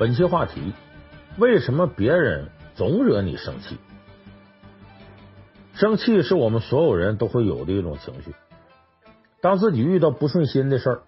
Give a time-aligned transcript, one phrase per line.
[0.00, 0.72] 本期话题：
[1.36, 3.76] 为什么别人总惹你生气？
[5.74, 8.34] 生气是我们所有人都会有的一种情绪。
[9.42, 11.02] 当自己遇到不顺心的事儿，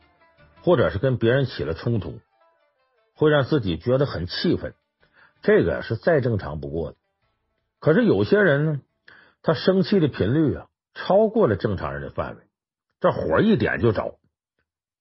[0.63, 2.21] 或者是跟别人起了冲突，
[3.15, 4.75] 会让自己觉得很气愤，
[5.41, 6.97] 这个是再正常不过的。
[7.81, 8.81] 可是有些人呢，
[9.43, 12.43] 他生气的频率啊，超过了正常人的范围，
[13.01, 14.19] 这火一点就着，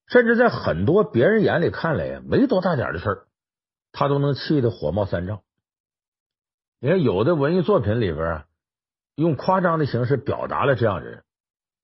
[0.07, 3.23] 甚至在很多别人眼里看来呀，没多大点的事儿。
[3.91, 5.41] 他都能气得火冒三丈。
[6.79, 8.45] 你看，有的文艺作品里边啊，
[9.15, 11.23] 用夸张的形式表达了这样人。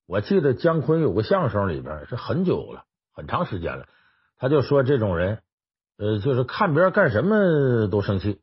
[0.05, 3.87] 我记得姜昆有个相声里边是很久了，很长时间了，
[4.37, 5.43] 他就说这种人，
[5.97, 8.39] 呃，就是看别人干什么都生气，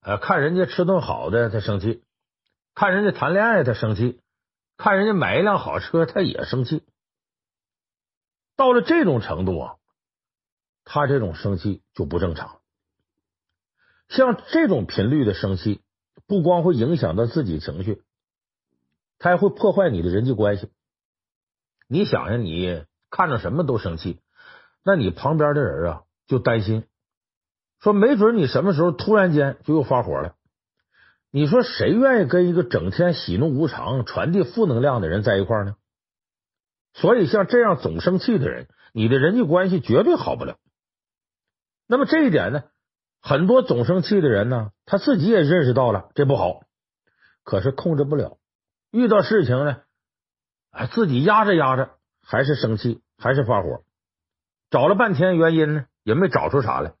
[0.00, 2.02] 呃，看人家吃顿好的他生气，
[2.74, 4.22] 看人家谈恋爱他生气，
[4.78, 6.82] 看人家买一辆好车他也生气。
[8.56, 9.76] 到了这种程度啊，
[10.84, 12.61] 他这种生气就不正常。
[14.12, 15.80] 像这种频率的生气，
[16.26, 18.02] 不光会影响到自己情绪，
[19.18, 20.68] 它还会破坏你的人际关系。
[21.88, 24.20] 你想想，你看着什么都生气，
[24.84, 26.84] 那你旁边的人啊就担心，
[27.80, 30.34] 说没准你什么时候突然间就又发火了。
[31.30, 35.76] 你说谁愿意跟一个整天喜怒无常、传递负能量的人在一块呢？
[36.92, 40.58] 所以，像这样总生气的人，你的人际关系绝对好不了。
[41.86, 42.64] 那么这一点呢？
[43.22, 46.62] 很多总生气的人呢，他自己也认识到了这不好，
[47.44, 48.38] 可是控制不了。
[48.90, 49.82] 遇到事情呢，
[50.72, 53.84] 哎，自己压着压着，还是生气，还是发火。
[54.70, 56.94] 找了半天原因呢，也没找出啥来。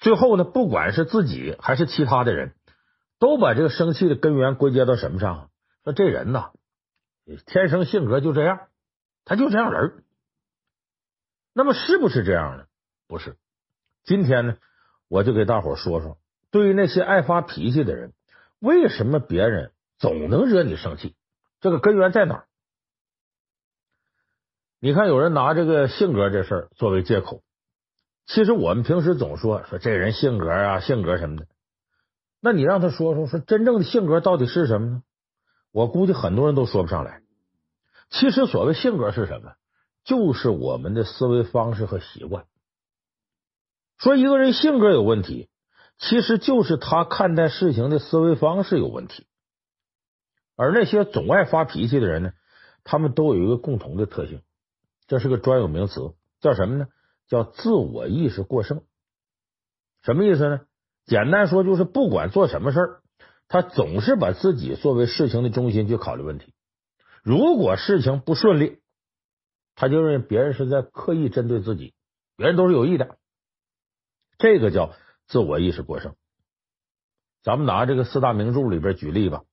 [0.00, 2.54] 最后呢，不管是自己还是其他的人，
[3.18, 5.50] 都把这个生气的根源归结到什么上？
[5.84, 6.50] 说这人呐，
[7.46, 8.68] 天生性格就这样，
[9.24, 10.04] 他就这样人。
[11.54, 12.66] 那么是不是这样呢？
[13.08, 13.36] 不是。
[14.04, 14.56] 今天呢？
[15.12, 16.16] 我就给大伙说说，
[16.50, 18.14] 对于那些爱发脾气的人，
[18.60, 21.14] 为什么别人总能惹你生气？
[21.60, 22.46] 这个根源在哪儿？
[24.80, 27.42] 你看，有人拿这个性格这事儿作为借口。
[28.24, 31.46] 其实我们平时总说说这人性格啊，性格什么的。
[32.40, 35.02] 那你让他说说，说真正的性格到底是什么呢？
[35.72, 37.20] 我估计很多人都说不上来。
[38.08, 39.52] 其实所谓性格是什么？
[40.04, 42.46] 就是我们的思维方式和习惯。
[44.02, 45.48] 说一个人性格有问题，
[45.96, 49.28] 其实就是他看待事情的思维方式有问题。
[50.56, 52.32] 而那些总爱发脾气的人呢，
[52.82, 54.42] 他们都有一个共同的特性，
[55.06, 56.88] 这是个专有名词，叫什么呢？
[57.28, 58.82] 叫自我意识过剩。
[60.02, 60.62] 什么意思呢？
[61.06, 63.02] 简单说就是不管做什么事儿，
[63.46, 66.52] 他总是把自己作为事情的中心去考虑问题。
[67.22, 68.80] 如果事情不顺利，
[69.76, 71.94] 他就认为别人是在刻意针对自己，
[72.36, 73.16] 别人都是有意的。
[74.42, 74.92] 这个叫
[75.28, 76.16] 自我意识过剩。
[77.44, 79.44] 咱们拿这个四大名著里边举例吧。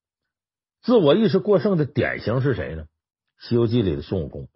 [0.82, 2.82] 自我意识过剩的典型是谁呢？
[3.38, 4.48] 《西游记》里的孙悟空。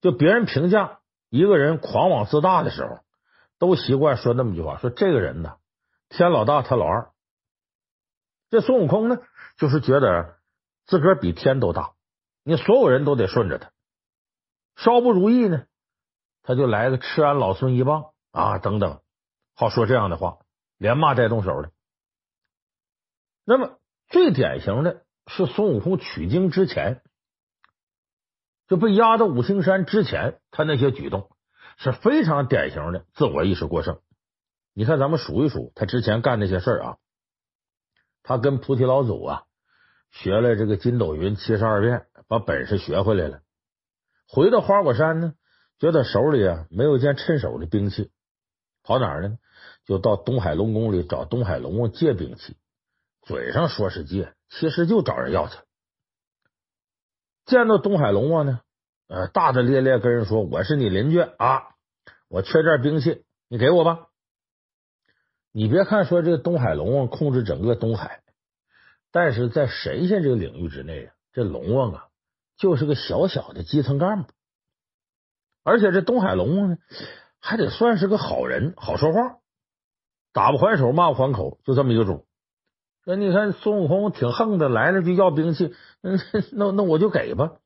[0.00, 0.98] 就别人评价
[1.28, 2.98] 一个人狂妄自大的时候，
[3.60, 5.58] 都习惯说那么一句话：说这个人呢，
[6.08, 7.12] 天老大，他老二。
[8.50, 9.18] 这孙悟空呢，
[9.58, 10.38] 就是觉得
[10.86, 11.92] 自个儿比天都大，
[12.42, 13.70] 你所有人都得顺着他。
[14.74, 15.66] 稍不如意呢，
[16.42, 18.06] 他就来个吃俺老孙一棒。
[18.32, 19.00] 啊，等等，
[19.54, 20.38] 好说这样的话，
[20.78, 21.70] 连骂带动手的。
[23.44, 23.78] 那么
[24.08, 27.02] 最典型的是孙悟空取经之前，
[28.68, 31.30] 就被压到五行山之前，他那些举动
[31.76, 34.00] 是非常典型的自我意识过剩。
[34.72, 36.96] 你看，咱们数一数他之前干那些事儿啊，
[38.22, 39.44] 他跟菩提老祖啊
[40.10, 43.42] 学了这个筋斗云七十二变，把本事学回来了。
[44.26, 45.34] 回到花果山呢，
[45.78, 48.10] 觉得手里啊没有件趁手的兵器。
[48.82, 49.38] 跑哪儿呢？
[49.84, 52.56] 就到东海龙宫里找东海龙王借兵器，
[53.22, 55.56] 嘴上说是借，其实就找人要去。
[57.46, 58.60] 见到东海龙王呢，
[59.08, 61.74] 呃，大大咧咧跟人说：“我是你邻居啊，
[62.28, 64.06] 我缺件兵器，你给我吧。”
[65.50, 68.22] 你别看说这个东海龙王控制整个东海，
[69.10, 72.06] 但是在神仙这个领域之内啊，这龙王啊
[72.56, 74.32] 就是个小小的基层干部，
[75.64, 76.78] 而且这东海龙王呢。
[77.42, 79.38] 还得算是个好人，好说话，
[80.32, 82.24] 打不还手，骂不还口，就这么一个主。
[83.04, 86.20] 那你看孙悟空挺横的，来了就要兵器，嗯，
[86.52, 87.56] 那那我就给吧。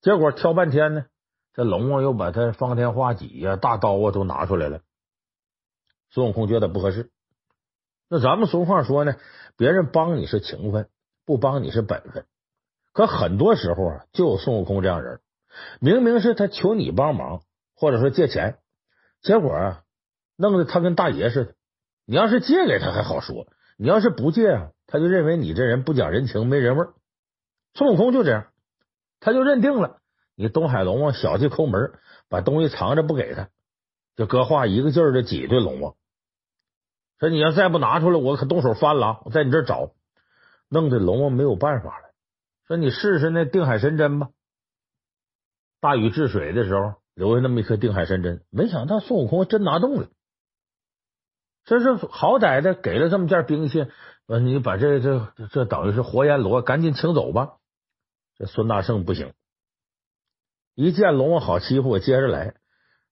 [0.00, 1.06] 结果挑半天呢，
[1.52, 4.80] 这龙王又把他方天画戟呀、大刀啊都拿出来了。
[6.10, 7.10] 孙悟空觉得不合适。
[8.08, 9.16] 那咱们俗话说呢，
[9.56, 10.88] 别人帮你是情分，
[11.26, 12.26] 不帮你是本分。
[12.92, 15.20] 可很多时候啊，就有孙悟空这样人。
[15.80, 17.42] 明明是他求你帮忙，
[17.74, 18.58] 或者说借钱，
[19.22, 19.82] 结果啊，
[20.36, 21.54] 弄得他跟大爷似的。
[22.06, 26.94] 你要是借给他还好说，你要是不借啊，他就认为你这人不讲人情，没人味儿。
[27.74, 28.46] 孙悟空就这样，
[29.20, 29.98] 他就认定了
[30.34, 31.92] 你东海龙王小气抠门，
[32.28, 33.48] 把东西藏着不给他，
[34.16, 35.94] 就搁话一个劲儿的挤兑龙王。
[37.18, 39.20] 说你要再不拿出来，我可动手翻了。
[39.24, 39.92] 我在你这儿找，
[40.68, 42.06] 弄得龙王没有办法了。
[42.66, 44.30] 说你试试那定海神针吧。
[45.80, 50.08] 大禹治水的时候留下那么一颗定海神针，没想到孙悟空真拿动了。
[51.64, 53.86] 这是好歹的给了这么件兵器，
[54.26, 57.56] 你把这这这等于是活阎罗，赶紧请走吧。
[58.36, 59.32] 这孙大圣不行，
[60.74, 62.54] 一见龙王好欺负，我接着来，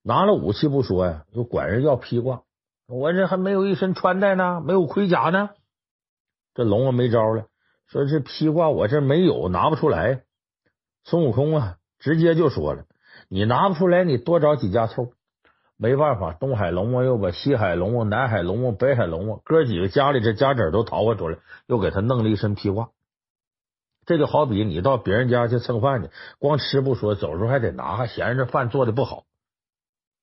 [0.03, 2.43] 拿了武器不说呀，又管人要披挂。
[2.87, 5.51] 我这还没有一身穿戴呢，没有盔甲呢。
[6.55, 7.47] 这龙王没招了，
[7.87, 10.25] 说这披挂我这没有，拿不出来。
[11.05, 12.85] 孙悟空啊，直接就说了
[13.29, 15.13] ：“你拿不出来，你多找几家凑。”
[15.81, 22.91] 没办法，东海龙王又把西海龙王、南海龙王、北海龙王哥几个家里这家底都掏出来，又给他弄了一身披挂。
[24.05, 26.11] 这就好比你到别人家去蹭饭去，
[26.41, 29.25] 光吃不说，走时候还得拿，还嫌着这饭做的不好。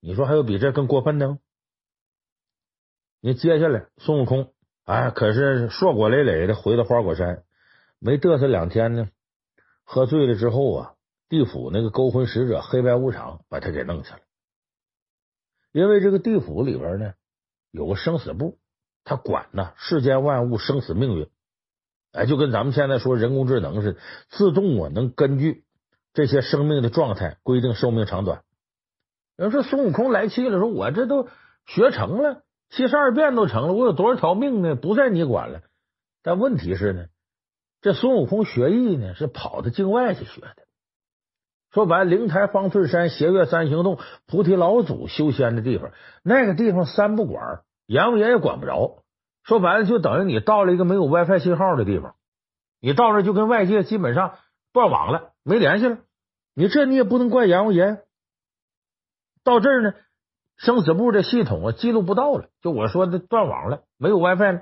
[0.01, 1.39] 你说还有比这更过分的吗？
[3.21, 4.51] 你接下来，孙悟空
[4.83, 7.43] 哎，可是硕果累累的回到花果山，
[7.99, 9.07] 没嘚瑟两天呢，
[9.85, 10.93] 喝醉了之后啊，
[11.29, 14.19] 地府那个勾魂使者黑白无常把他给弄去了。
[15.71, 17.13] 因为这个地府里边呢
[17.71, 18.57] 有个生死簿，
[19.03, 21.29] 他管呢世间万物生死命运，
[22.11, 23.99] 哎，就跟咱们现在说人工智能似的，
[24.29, 25.65] 自动啊能根据
[26.13, 28.43] 这些生命的状态规定寿命长短。
[29.35, 31.27] 人说孙悟空来气了，说我这都
[31.65, 32.43] 学成了。
[32.69, 34.75] 七十二变都成了，我有多少条命呢？
[34.75, 35.61] 不在你管了。
[36.23, 37.05] 但问题是呢，
[37.81, 40.64] 这孙悟空学艺呢是跑到境外去学的。
[41.75, 45.91] 说白了，灵台方寸山、斜月三星洞、菩提老祖修仙的地方，
[46.23, 49.03] 那个地方三不管，阎王爷也管不着。
[49.43, 52.15] 说白了，就等于你到了一个没有 WiFi 信号的地方，
[52.79, 54.35] 你到那就跟外界基本上
[54.71, 55.97] 断网了，没联系了。
[56.53, 57.97] 你这你也不能怪阎王爷。
[59.43, 59.93] 到这儿呢。
[60.55, 62.45] 生死簿的系统啊，记录不到了。
[62.61, 64.61] 就我说的断网了，没有 WiFi 了。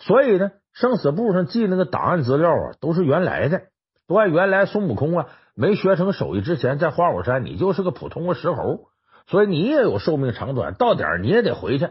[0.00, 3.68] 所以呢，生死簿上记那个档案资料啊，都是原来的。
[4.08, 8.88] 都按原来孙悟空啊没学成手艺之前，在花果山你就是个普通的石猴，
[9.26, 11.88] 所以你也有寿命长短，到点你也得回去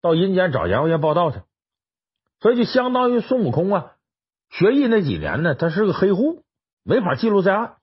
[0.00, 1.40] 到阴间找阎王爷报到去。
[2.40, 3.92] 所以就相当于孙悟空啊
[4.50, 6.42] 学艺那几年呢，他是个黑户，
[6.84, 7.74] 没法记录在案。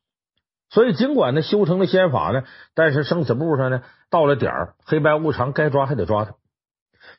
[0.70, 2.44] 所以，尽管他修成了仙法呢，
[2.76, 3.82] 但是生死簿上呢，
[4.12, 6.36] 到了点儿，黑白无常该抓还得抓他。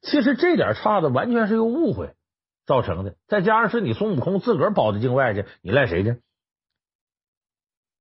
[0.02, 2.14] 其实这点差的完全是由误会
[2.64, 6.20] 造成的，再加上是你孙悟空自个儿跑到境外去，你赖谁去？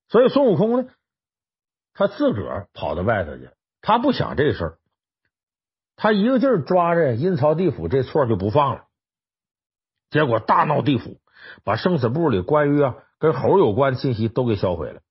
[0.09, 0.89] 所以孙悟空呢，
[1.93, 3.49] 他自个儿跑到外头去，
[3.81, 4.77] 他不想这事儿，
[5.95, 8.85] 他一个劲儿抓着阴曹地府这错就不放了，
[10.09, 11.19] 结果大闹地府，
[11.63, 15.01] 把生死簿里关于啊跟猴有关的信息都给销毁了。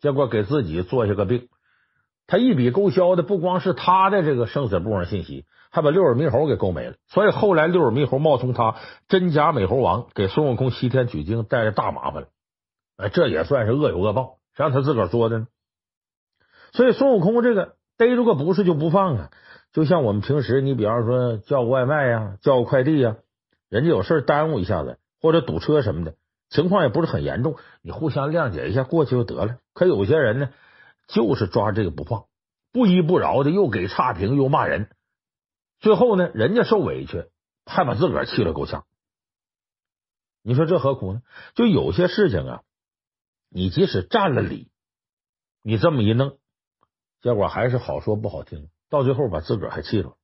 [0.00, 1.48] 结果给自己做下个病，
[2.26, 6.96] 他一笔勾销的不光是他的这个生死簿上信息，还把六耳猕猴给勾没了。
[7.08, 8.76] 所以后来六耳猕猴冒充他
[9.08, 12.28] 真假美猴王，给孙悟空西天取经带来大麻烦了。
[13.08, 15.46] 这也算是恶有恶报，谁让他自个儿说的呢？
[16.72, 19.30] 所以孙悟空这个逮住个不是就不放啊，
[19.72, 23.16] 就像我们平时你比方说叫个外卖呀，叫个快递呀，
[23.68, 26.14] 人家有事耽误一下子或者堵车什么的。
[26.48, 29.56] 情况也不是很严重，你互相谅解一下，过去就得了。
[29.72, 30.50] 可有些人呢，
[31.08, 32.24] 就是抓这个不放，
[32.72, 34.90] 不依不饶的，又给差评，又骂人，
[35.80, 37.24] 最后呢，人家受委屈，
[37.64, 38.84] 还把自个儿气了够呛。
[40.42, 41.22] 你说这何苦呢？
[41.54, 42.62] 就有些事情啊，
[43.52, 44.70] 你即使占了理，
[45.62, 46.38] 你这么一弄，
[47.20, 50.14] 结果还是好说不好听，到最后把自个儿还气了。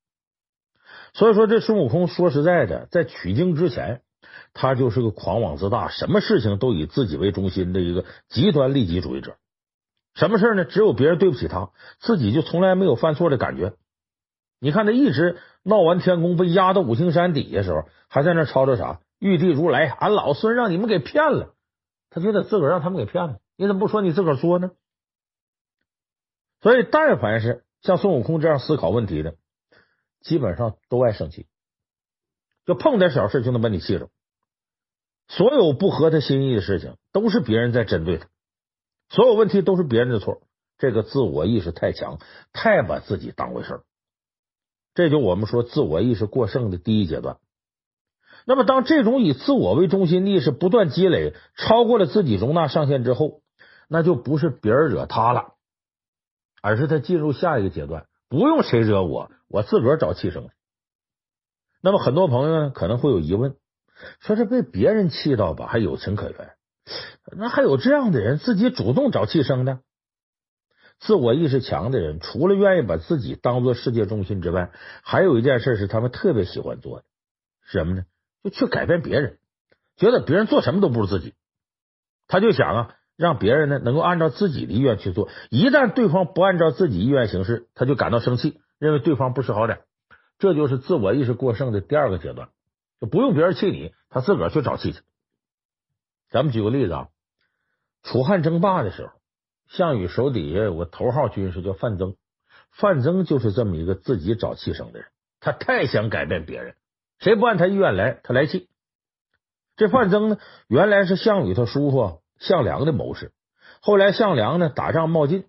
[1.12, 4.02] 所以说，这孙悟空说实在的，在取经之前。
[4.54, 9.36] 他就是个狂妄自大，什么事情都以自己为中心的一个极端利己主义者。
[10.14, 10.64] 什么事呢？
[10.64, 11.70] 只有别人对不起他，
[12.00, 13.74] 自己就从来没有犯错的感觉。
[14.58, 19.00] 你看他一直闹完天宫被压到五行山底下时候，还在那吵吵啥？
[19.18, 21.54] 玉帝如来，俺老孙让你们给骗了，
[22.10, 23.40] 他觉得自个儿让他们给骗了。
[23.56, 24.70] 你怎么不说你自个儿说呢？
[26.60, 29.36] 所以，但凡是像孙悟空这样思考问题的，
[30.20, 31.46] 基本上都爱生气，
[32.66, 34.08] 就碰点小事就能把你气着。
[35.28, 38.26] 所有不合他心意的事情，都是别人在针对他；
[39.08, 40.40] 所有问题都是别人的错。
[40.78, 42.18] 这个自我意识太强，
[42.52, 43.84] 太把自己当回事儿。
[44.94, 47.38] 这就我们说自我意识过剩的第一阶段。
[48.48, 53.42] 那么，当这种以自我为中心意识不断积累，超过了自己容纳上限之后，
[53.90, 55.52] 那就不是别人惹他了，
[56.62, 60.48] 而是他进入下一个阶段，不用谁惹我，我自个儿找气生。
[61.82, 63.54] 那么很多朋友呢可能会有疑问，
[64.20, 66.54] 说这被别人气到吧，还有情可原？
[67.36, 69.80] 那还有这样的人自己主动找气生的？
[71.00, 74.70] 自我意识强的人，除了愿意把自己当做世界中心之外，
[75.02, 77.04] 还有一件事是他们特别喜欢做的，
[77.66, 78.04] 是什么呢？
[78.42, 79.38] 就去改变别人，
[79.96, 81.34] 觉得别人做什么都不如自己，
[82.26, 85.28] 他就想啊，让别人呢能够按照自己的意愿去做。
[85.50, 89.80] 一旦对方不按照自己意愿行事，他就感到生气，认为对方不识好歹。
[90.38, 92.48] 这就是自我意识过剩的第二个阶段，
[93.00, 95.00] 就不用别人气你，他自个儿去找气去。
[96.30, 97.08] 咱们举个例子啊，
[98.02, 99.12] 楚汉争霸的时候。
[99.70, 102.16] 项羽手底下有个头号军师叫范增，
[102.70, 105.08] 范增就是这么一个自己找气生的人。
[105.40, 106.74] 他太想改变别人，
[107.18, 108.68] 谁不按他意愿来，他来气。
[109.76, 113.32] 这范增呢，原来是项羽他叔父项梁的谋士，
[113.80, 115.46] 后来项梁呢打仗冒进，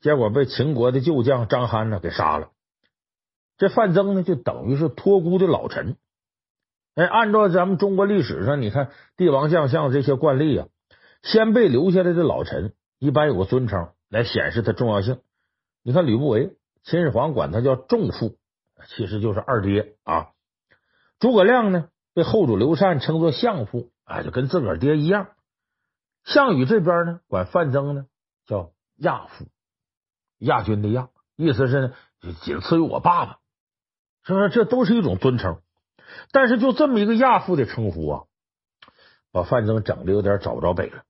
[0.00, 2.50] 结果被秦国的旧将张邯呢给杀了。
[3.56, 5.96] 这范增呢，就等于是托孤的老臣。
[6.94, 10.68] 哎，按照咱们中国历史上，你看帝王将相这些惯例啊，
[11.22, 12.74] 先辈留下来的老臣。
[12.98, 15.20] 一般有个尊称来显示他重要性。
[15.82, 18.36] 你看吕不韦，秦始皇管他叫仲父，
[18.88, 20.28] 其实就是二爹啊。
[21.20, 25.28] 诸葛亮呢，被后主刘禅称作相父，啊，就跟自个儿爹一样。
[26.24, 28.06] 项羽这边呢，管范增呢
[28.46, 29.46] 叫亚父，
[30.38, 31.92] 亚军的亚，意思是呢，
[32.42, 33.36] 仅次于我爸爸。
[34.22, 34.50] 是不是？
[34.50, 35.60] 这都是一种尊称。
[36.30, 38.22] 但是就这么一个亚父的称呼啊，
[39.32, 41.04] 把范增整的有点找不着北了。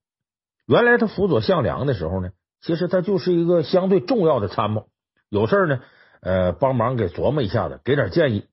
[0.66, 4.88] 原来他辅佐项梁的时候呢，其实他就是一个相对重要的参谋，
[5.28, 5.80] 有事呢，
[6.20, 8.46] 呃，帮忙给琢磨一下子，给点建议。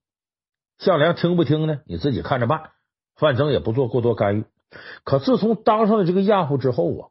[0.77, 1.81] 项梁听不听呢？
[1.85, 2.71] 你自己看着办。
[3.15, 4.45] 范增也不做过多干预。
[5.03, 7.09] 可自从当上了这个亚父之后啊，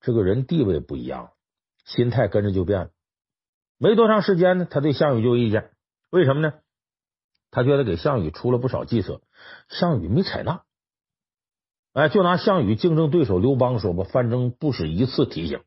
[0.00, 1.32] 这个人地位不一样，
[1.84, 2.90] 心态跟着就变了。
[3.76, 5.70] 没多长时间呢，他对项羽就有意见。
[6.10, 6.54] 为什么呢？
[7.50, 9.20] 他觉得给项羽出了不少计策，
[9.68, 10.62] 项羽没采纳。
[11.92, 15.60] 哎，就拿项羽竞争对手刘邦说吧，范增不止一次提醒，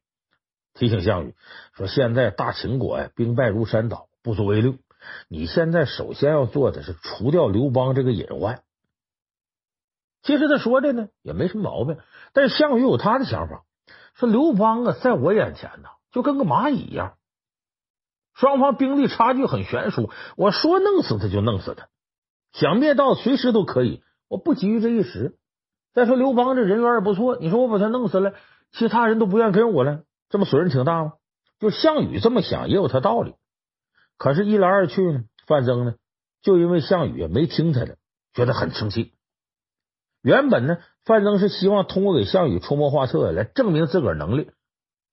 [0.74, 1.36] 提醒项羽
[1.74, 4.80] 说：“现在大秦国呀，兵败如山倒，不足为虑。
[5.28, 8.64] 你现在首先要做的是除掉刘邦这个隐患。”
[10.24, 11.98] 其实他说的呢也没什么毛病，
[12.34, 13.64] 但是项羽有他的想法，
[14.14, 17.18] 说刘邦啊，在我眼前呢就跟个蚂蚁一样，
[18.36, 21.88] 双方兵力差距很悬殊，我说弄死他就弄死他，
[22.54, 25.38] 想灭道随时都可以，我不急于这一时。
[25.94, 28.34] 再说刘邦这人缘也不错，你说我把他弄死了，
[28.72, 31.14] 其他人都不愿跟我了，这么损人挺大吗？
[31.60, 33.34] 就项羽这么想也有他道理，
[34.22, 35.96] 可是，一来二去呢，范增呢，
[36.44, 37.98] 就因为项羽没听他的，
[38.36, 39.14] 觉得很生气。
[40.22, 44.52] 原本呢，范增是希望通过给项羽出谋划策来证明自个儿能力，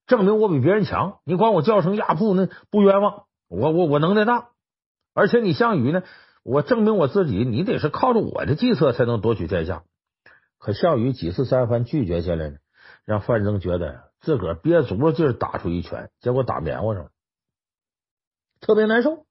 [0.06, 1.20] 证明我比别人强。
[1.24, 4.50] 你管我叫声亚父，那不冤枉，我我我能耐大，
[5.14, 6.02] 而且你项羽呢，
[6.44, 9.84] 我证明我自己，你得是靠着我的计策才能夺取天下。
[10.58, 12.58] 可项羽几次三番拒绝下来呢，
[13.06, 17.10] 让范增觉得自个儿憋足了劲打出一拳，结果打棉花上了，
[18.60, 19.26] 特别难受。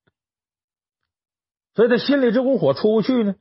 [1.74, 3.36] 所以他心里这股火出不去呢，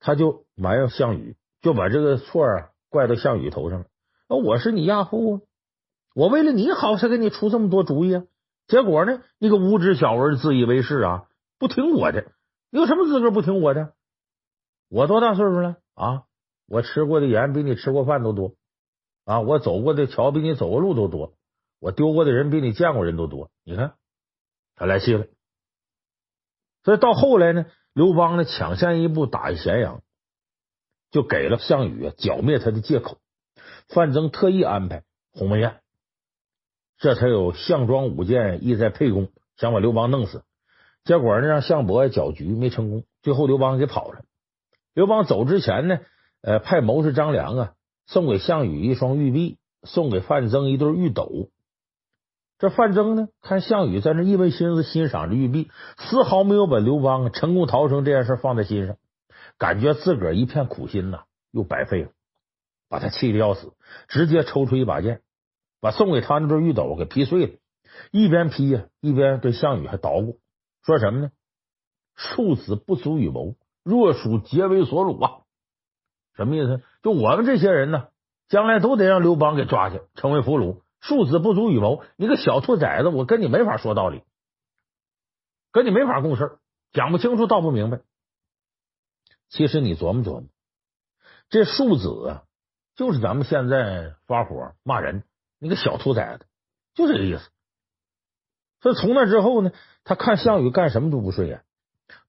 [0.00, 3.86] 他就埋怨项羽，就把这个错啊怪到项羽头上了。
[4.28, 5.40] 那我是你亚父啊，
[6.14, 8.24] 我为了你好才给你出这么多主意啊，
[8.66, 11.28] 结果呢，你个无知小儿自以为是啊，
[11.58, 12.32] 不听我的，
[12.70, 13.92] 你有什么资格不听我的？
[14.88, 16.24] 我多大岁数了啊？
[16.66, 18.54] 我吃过的盐比你吃过饭都多
[19.26, 19.40] 啊！
[19.40, 21.34] 我走过的桥比你走过路都多，
[21.80, 23.50] 我丢过的人比你见过人都多。
[23.62, 23.94] 你看
[24.86, 25.26] 来气了，
[26.84, 30.02] 所以到后来呢，刘邦呢抢先一步打下咸阳，
[31.10, 33.18] 就给了项羽啊剿灭他的借口。
[33.88, 35.80] 范增特意安排鸿门宴，
[36.98, 40.44] 这才有项庄舞剑，意在沛公，想把刘邦弄死。
[41.04, 44.24] 结果呢，让项伯搅局没成功，最后刘邦给跑了。
[44.94, 46.00] 刘邦走之前呢。
[46.44, 47.74] 呃，派谋士张良啊，
[48.06, 51.51] 送给项羽一双玉璧，送给范增一对玉斗。
[52.62, 58.98] 这范增呢，看项羽在那一门心思欣赏着玉璧，丝毫没有把刘邦成功逃生这件事放在心上，
[59.58, 62.10] 感觉自个儿一片苦心呐，又白费了，
[62.88, 63.72] 把他气得要死，
[64.06, 65.22] 直接抽出一把剑，
[65.80, 67.52] 把送给他那对玉斗给劈碎了，
[68.12, 70.38] 一边劈呀，一边对项羽还捣鼓，
[70.84, 71.32] 说什么呢？
[72.14, 75.42] 庶子不足与谋，若属皆为所虏啊！
[76.36, 76.80] 什么意思？
[77.02, 78.06] 就我们这些人呢，
[78.46, 80.76] 将来都得让刘邦给抓去，成为俘虏。
[81.02, 84.22] 庶子不足与谋，你个小兔崽子，我跟你没法说道理，
[85.72, 86.58] 跟你没法共事，
[86.92, 88.00] 讲不清楚，道不明白。
[89.48, 90.44] 其实你琢磨琢磨，
[91.50, 92.42] 这庶子啊，
[92.94, 95.24] 就是咱们现在发火骂人，
[95.58, 96.46] 你个小兔崽子，
[96.94, 97.50] 就这个意思。
[98.80, 99.72] 所以从那之后呢，
[100.04, 101.64] 他看项羽干什么都不顺眼，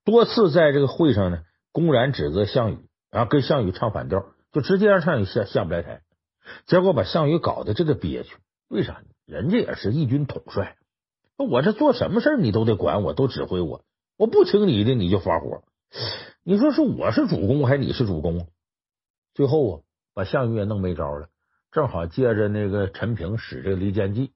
[0.03, 6.01] 多次在这个会上呢，公然指责项羽，然后跟项羽唱反调，就直接让项羽下下不来台，
[6.65, 8.35] 结果把项羽搞得这个憋屈。
[8.73, 9.03] 为啥？
[9.25, 10.77] 人家也是义军统帅，
[11.37, 13.85] 我这做什么事你都得管我，都指挥我，
[14.17, 15.63] 我不听你的你就发火。
[16.43, 18.47] 你说是我是主公还是你是主公？
[19.35, 19.81] 最后啊，
[20.15, 21.29] 把项羽也弄没招了。
[21.71, 24.33] 正好借着那个陈平使这个离间计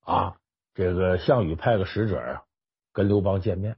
[0.00, 0.36] 啊，
[0.74, 2.42] 这个项羽派个使者啊，
[2.94, 3.76] 跟刘邦见面，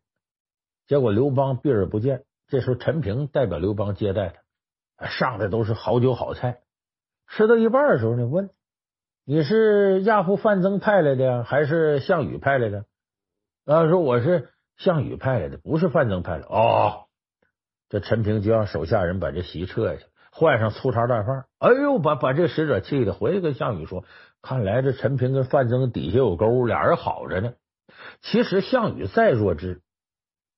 [0.86, 2.24] 结果刘邦避而不见。
[2.46, 4.40] 这时候陈平代表刘邦接待
[4.96, 6.60] 他，上的都是好酒好菜。
[7.26, 8.50] 吃到一半的时候呢，问
[9.24, 12.84] 你是亚父范增派来的呀，还是项羽派来的？
[13.64, 16.46] 啊，说我是项羽派来的，不是范增派来的。
[16.46, 17.06] 哦，
[17.88, 20.06] 这陈平就让手下人把这席撤下去。
[20.32, 24.04] 换上粗茶淡饭，哎呦，把把这使者气的回去跟项羽说
[24.42, 27.52] ：“看来这陈平跟范增底下有沟，俩人好着呢。”
[28.22, 29.82] 其实项羽再弱智，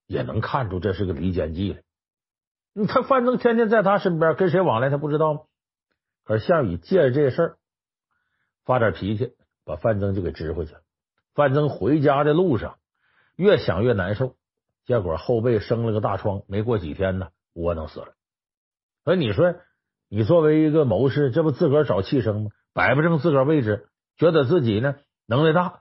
[0.07, 1.83] 也能看出这是个离间计来。
[2.75, 5.41] 你看范增天天在他身边，跟谁往来他不知道吗？
[6.25, 7.57] 可是项羽借着这事儿
[8.65, 9.33] 发点脾气，
[9.65, 10.81] 把范增就给支回去了。
[11.35, 12.77] 范增回家的路上
[13.37, 14.35] 越想越难受，
[14.85, 18.09] 结果后背生了个大疮，没过几天呢，窝囊死了。
[19.05, 19.55] 所以你说，
[20.09, 22.51] 你作为一个谋士，这不自个儿找气生吗？
[22.73, 25.81] 摆不正自个儿位置，觉得自己呢能耐大，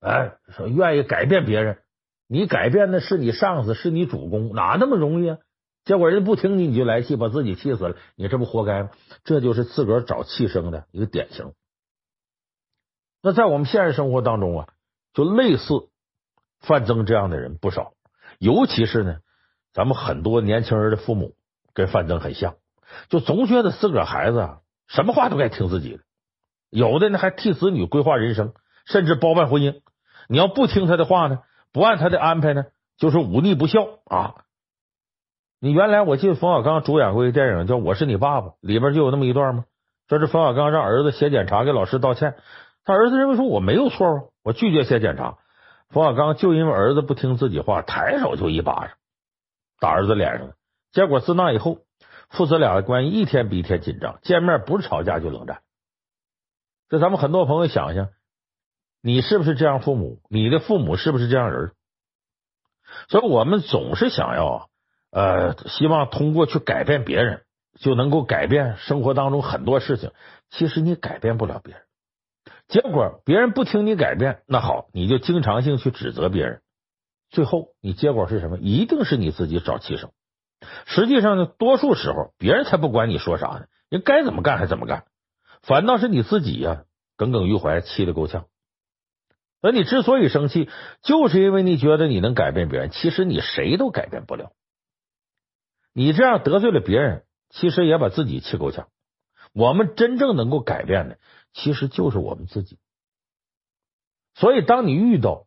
[0.00, 1.78] 哎，说愿意改变别人，
[2.28, 5.38] 你改变的是你上司，是你主公，哪那么容易啊？
[5.84, 8.90] 结果人家不听你，你就来气，把自己气死了，你这不活该吗？
[9.24, 11.52] 这就是自个儿找气生的一个典型。
[13.24, 14.68] 那在我们现实生活当中啊，
[15.14, 15.88] 就类似
[16.60, 17.94] 范增这样的人不少，
[18.38, 19.16] 尤其是呢，
[19.72, 21.34] 咱们很多年轻人的父母。
[21.76, 22.54] 跟范增很像，
[23.08, 26.04] 就总觉得自个儿孩子啊，什么话都该听自己的。
[26.70, 28.52] 有的呢还替子女规划人生，
[28.86, 29.80] 甚至包办婚姻。
[30.28, 31.40] 你要不听他的话呢，
[31.72, 34.36] 不按他的安排呢，就是忤逆不孝啊。
[35.58, 39.64] 你原来我记得冯小刚主演过一个电影叫《我是你爸爸》，里边就有那么一段吗？
[40.08, 42.36] 说是冯小刚让儿子写检查给老师道歉，
[42.84, 45.38] 他儿子认为说我没有错啊，我拒绝写检查。
[45.88, 48.90] 冯小刚就因为儿子不听自己话，抬手就一巴掌
[49.80, 50.52] 打儿子脸上。
[50.92, 51.78] 结果自那以后，
[52.30, 55.60] 父子俩的关系一天比一天紧张，见面不是吵架就冷战。
[56.88, 58.08] 这咱们很多朋友想想，
[59.02, 60.20] 你是不是这样父母？
[60.28, 61.72] 你的父母是不是这样人？
[63.08, 64.68] 所以我们总是想要
[65.10, 67.44] 呃，希望通过去改变别人，
[67.78, 70.10] 就能够改变生活当中很多事情。
[70.50, 71.83] 其实你改变不了别人，
[72.68, 76.62] 结果别人不听你改变，那好，你就经常性去指责别人，
[77.30, 78.58] 最后你结果是什么？
[78.58, 80.10] 一定是你自己找气生。
[80.86, 85.04] 实际上呢，多数时候别人才不管你说啥呢，人该怎么干还怎么干，
[85.62, 86.84] 反倒是你自己呀、
[87.16, 88.46] 耿耿于怀，气得够呛。
[89.60, 90.68] 而你之所以生气，
[91.02, 94.52] 就是因为你觉得你能改变别人，其实你谁都改变不了。
[95.92, 98.88] 你这样得罪了别人，其实也把自己气够呛。
[99.52, 101.18] 我们真正能够改变的，
[101.54, 102.78] 其实就是我们自己。
[104.34, 105.46] 所以，当你遇到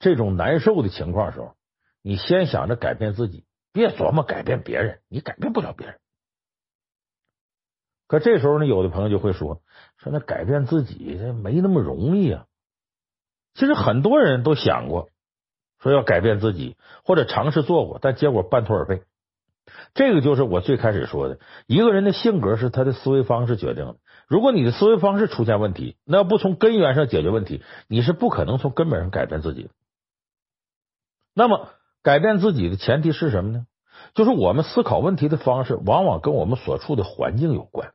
[0.00, 1.54] 这种难受的情况时候，
[2.02, 3.44] 你先想着改变自己。
[3.72, 5.98] 别琢磨改变别人，你改变不了别人。
[8.06, 9.60] 可这时候呢，有的朋友就会说
[9.98, 12.46] ：“说那改变自己这没那么容易啊。”
[13.52, 15.10] 其实很多人都想过
[15.78, 19.02] 说要改变自己，或者尝试做过，但结果半途而废。
[19.92, 23.96] 这个就是我最开始说的，一个人的性格是他的思维方式决定的。
[24.26, 29.70] 如果你的思维方式出现问题，那要不从根源上解决问题，你是不可能从根本上改变自己的。
[31.34, 31.68] 那么。
[32.02, 33.66] 改变自己的前提是什么呢？
[34.14, 37.94] 就是我们思考问题的方式，往往跟我们所处的环境有关。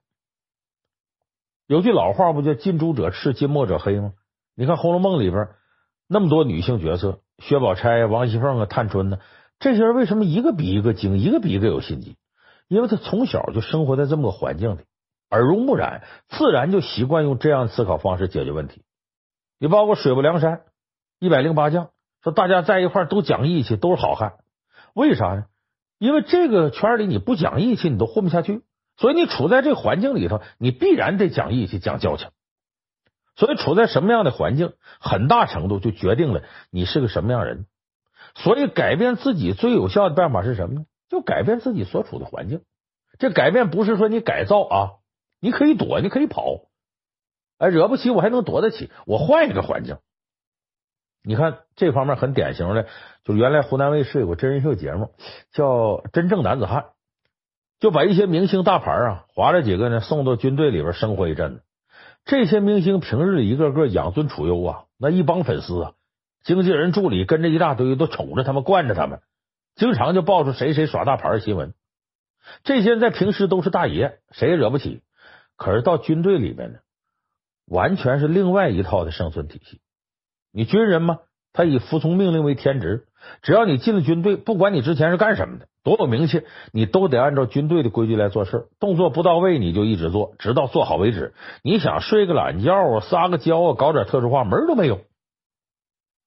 [1.65, 4.11] 有句老话不叫“近朱者赤，近墨者黑”吗？
[4.53, 5.47] 你看《红楼梦》里边
[6.09, 9.19] 那么多女性角色，薛宝钗、王熙凤啊、探春呢，
[9.59, 12.17] 这些人为什么一个比一个精，一个比一个有心机？
[12.67, 14.81] 因为他从小就生活在这么个环境里，
[15.31, 18.83] 耳濡目染，自然就习惯用这样思考方式解决问题。
[19.59, 20.61] 你包括水泊梁山
[21.19, 21.89] 一百零八将。
[22.23, 24.33] 说大家在一块都讲义气，都是好汉，
[24.93, 25.45] 为啥呢？
[25.97, 28.61] 因为这个圈里你不讲义气，你都混不下去。
[28.95, 32.29] 所以你处在这个环境里头，你必然得讲义气、讲交情。
[33.35, 37.65] 所以处在什么样的环境，很大程度就决定了你是个什么样人。
[38.35, 40.85] 所以改变自己最有效的办法是什么呢？
[41.09, 42.61] 就改变自己所处的环境。
[43.17, 44.91] 这改变不是说你改造啊，
[45.41, 46.61] 你可以躲，你可以跑，
[47.57, 49.97] 哎，惹不起我还能躲得起，我换一个环境。
[51.23, 52.87] 你看这方面很典型的，
[53.23, 55.11] 就原来湖南卫视有个真人秀节目
[55.51, 55.65] 叫
[56.11, 56.81] 《真正男子汉》，
[57.79, 61.63] 就把一些明星大牌啊，划了几个呢，送到军队里边生活一阵子。
[62.23, 65.93] 这些明星平日里一个个养尊处优啊，那一帮粉丝啊，
[66.43, 69.21] 经纪人助理跟着一大堆，都宠着他们，惯着他们，
[69.75, 71.73] 经常就爆出谁谁耍大牌的新闻。
[72.63, 75.01] 这些人在平时都是大爷，谁也惹不起。
[75.61, 76.79] 可是到军队里面呢，
[77.67, 79.79] 完全是另外一套的生存体系。
[80.51, 81.19] 你军人嘛，
[81.53, 83.05] 他以服从命令为天职，
[83.43, 86.41] 只要你进了军队，不管你之前是干什么的，多有名气，
[86.73, 88.69] 你都得按照军队的规矩来做事。
[88.79, 91.35] 动作不到位，你就一直做，直到做好为止。
[91.61, 95.01] 你想睡个懒觉啊，撒个娇啊，搞点特殊化，门都没有。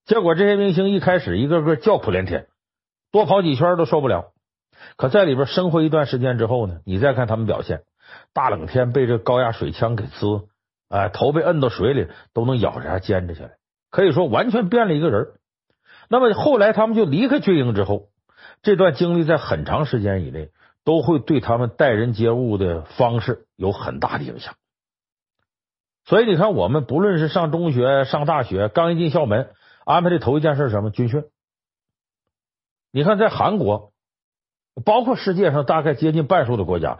[0.05, 2.47] 结果这些明星一开始一个个叫苦连天，
[3.11, 4.31] 多跑几圈都受不了。
[4.95, 7.81] 可在里边生活一段时间之后呢，你再看他们表现。
[8.33, 10.47] 大冷天被这高压水枪给呲，
[10.89, 13.51] 哎，头被摁到水里都能咬着牙坚持下来，
[13.89, 15.33] 可以说完全变了一个人。
[16.09, 18.09] 那么后来他们就离开军营之后，
[18.61, 20.51] 这段经历在很长时间以内
[20.83, 24.55] 都会对他们待人接物的方式有很大的影响。
[26.05, 29.49] 所以你看，我们不论是上中学、上大学，刚一进校门，
[29.85, 30.91] 安排的头一件事是什么？
[30.91, 31.23] 军训。
[32.91, 33.91] 你看，在韩国，
[34.85, 36.99] 包括世界上大概接近半数的国家。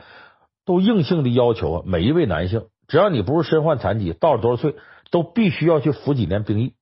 [0.66, 4.76] 都硬性的要求啊，每一位男性，只要你不是身患残疾，到了多少岁
[5.12, 6.74] 都必须要去服几年兵役，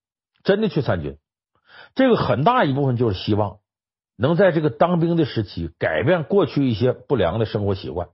[0.44, 1.18] 真的去参军。
[1.96, 3.58] 这个很大一部分就是希望
[4.18, 8.08] 能在这个当兵的时期改变过去一些不良的生活习惯，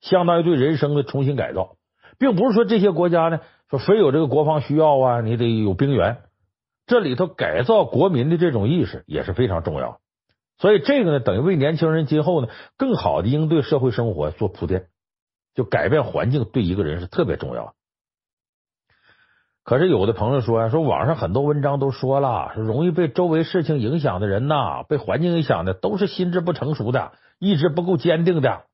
[0.00, 1.76] 相当于对人生的重新改造，
[2.18, 6.18] 并不是说这些国家呢说非有这个国防需要啊，你得有兵员，
[6.86, 10.00] 这里头改造国民的这种意识也是非常重要。
[10.58, 14.86] 所以这个呢，等于为年轻人今后呢更好的应对社会生活做铺垫。
[15.54, 17.74] 就改变环境对一个人是特别重要。
[19.62, 28.64] 可是有的朋友说呀，说网上很多文章都说了，容易被周围事情影响的人呐，被环境影响的都是心智不成熟的，意志不够坚定的。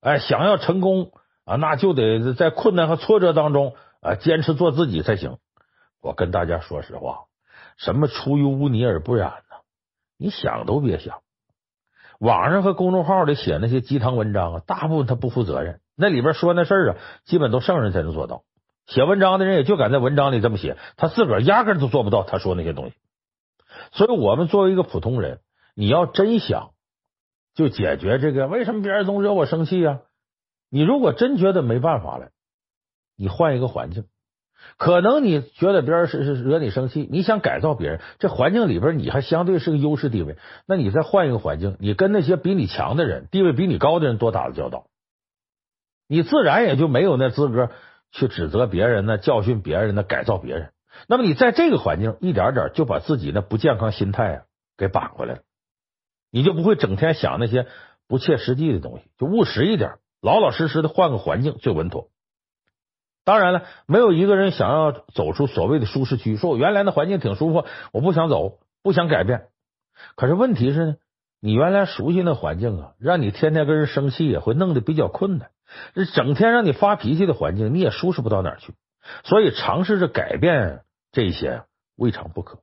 [0.00, 1.12] 哎，想要成功
[1.44, 5.38] 啊，那就得在困难和挫折当中啊，坚持做自己才行。
[6.00, 7.26] 我跟大家说实话，
[7.76, 9.56] 什么出淤污泥而不染呢？
[10.16, 11.20] 你想都别想。
[12.18, 15.80] 网上和公众号里写那些鸡汤文章啊，大部分他不负责任。
[15.96, 18.42] 那里边说那事儿啊，基本都圣人才能做到。
[18.86, 22.94] 写文章的人也就敢在文章里这么写，他自个儿压根都做不到他说那些东西。
[23.92, 25.40] 所以，我们作为一个普通人，
[25.74, 26.70] 你要真想
[27.54, 30.00] 就解决这个，为什么别人总惹我生气呀？
[30.70, 32.30] 你如果真觉得没办法了，
[33.16, 34.04] 你换一个环境。
[34.76, 44.86] 可能你觉得别人是是惹你生气，你想改造别人，这环境里边你还相对是个优势地位，那你再换一个环境，你跟那些比你强的人、地位比你高的人多打了交道，
[46.06, 47.70] 你自然也就没有那资格
[48.12, 50.70] 去指责别人呢、教训别人呢、改造别人。
[51.08, 54.42] 那么你在这个环境一点点就把自己那不健康心态啊
[54.76, 55.40] 给扳回来了，
[56.30, 57.66] 你就不会整天想那些
[58.06, 62.08] 不切实际的东西，就务实一点，老老实实的换个环境最稳妥。
[63.28, 69.48] 当然了，没有一个人想要走出所谓的舒适区，说我原来的环境挺舒服，我不想走，不想改变。
[70.16, 70.96] 可是问题是呢，
[71.38, 75.50] 你原来熟悉那环境啊，让你天天跟人生气也会弄得比较困难。
[75.92, 78.72] 这整天让你发脾气的环境，你也舒适不到哪儿去。
[79.24, 80.80] 所以尝试着改变
[81.12, 81.64] 这些
[81.96, 82.60] 未尝不可。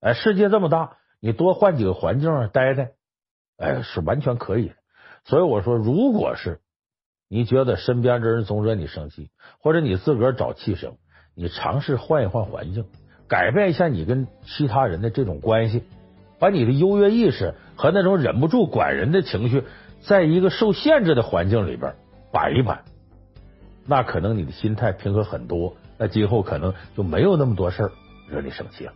[0.00, 2.92] 哎，世界这么大，你多换几个环境待待，
[3.58, 4.74] 哎，是完全可以的。
[5.24, 6.60] 所以我说，如果是。
[7.32, 10.94] 你觉得身边的人总惹你生气，或者你自个儿找气生，
[11.36, 12.86] 你尝试换一换环境，
[13.28, 15.84] 改变一下你跟其他人的这种关系，
[16.40, 19.62] 把你的优越意识和那种忍不住管人的情绪，
[20.00, 21.94] 在一个受限制的环境里边
[22.32, 22.82] 摆一摆，
[23.86, 27.92] 那可能你的心态平和很多，那今后可能就没有那么多事儿
[28.28, 28.92] 惹你生气了。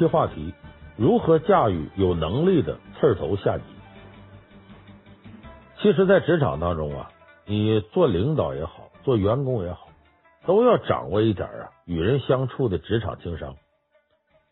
[0.00, 0.54] 期话题：
[0.96, 3.64] 如何驾驭有能力的刺头下级？
[5.82, 7.10] 其实，在职场当中啊，
[7.44, 9.90] 你做领导也好，做员工也好，
[10.46, 13.56] 都要掌握一点啊与人相处的职场经商。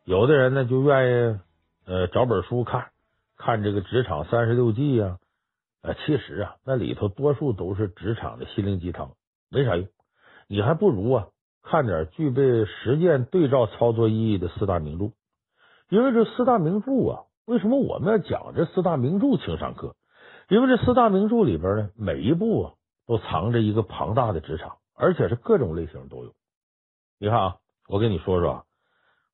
[0.04, 1.38] 有的人呢，就愿意
[1.86, 2.88] 呃找本书看，
[3.38, 5.16] 看这个《职场三十六计》呀。
[5.80, 9.12] 呃，其实啊，那里头多数都是职场的心灵鸡汤，
[9.48, 9.88] 没啥用。
[10.46, 11.28] 你还不如啊
[11.62, 15.12] 看点具备实践对照操作意义的四大名著。
[15.88, 19.94] 因为这四大名著啊，为什么我们要讲这四大名著情商课？
[20.48, 22.72] 因为这四大名著里边呢，每一部啊
[23.06, 26.32] 都藏着一个庞大的职场，而且是各种类型都有。
[27.18, 27.56] 你看啊，
[27.88, 28.64] 我跟你说说啊，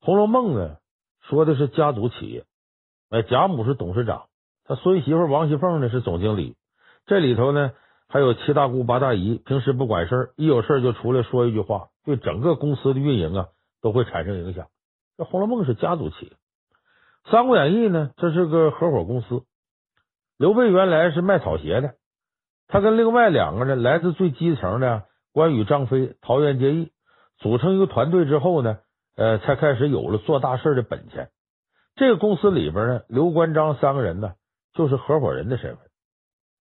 [0.04, 0.76] 《红楼梦》呢
[1.22, 2.44] 说的是家族企业，
[3.10, 4.26] 哎，贾母是董事长，
[4.64, 6.56] 他孙媳妇王熙凤呢是总经理，
[7.06, 7.72] 这里头呢
[8.08, 13.48] 还有七大姑八大姨，平时不管事儿，一有事儿就出来说一句话，对整个公司的运营啊
[13.82, 14.68] 都会产生影响。
[15.16, 16.30] 这《红楼梦》是家族企业，
[17.30, 19.42] 《三国演义》呢这是个合伙公司。
[20.36, 21.94] 刘备原来是卖草鞋的，
[22.66, 26.92] 他跟另外两个人来自最基层的关羽、张飞桃园结义，
[27.38, 28.78] 组成一个团队之后呢，
[29.16, 31.30] 呃，才开始有了做大事的本钱。
[31.94, 34.34] 这个公司里边呢，刘关张三个人呢
[34.74, 35.86] 就是合伙人的身份，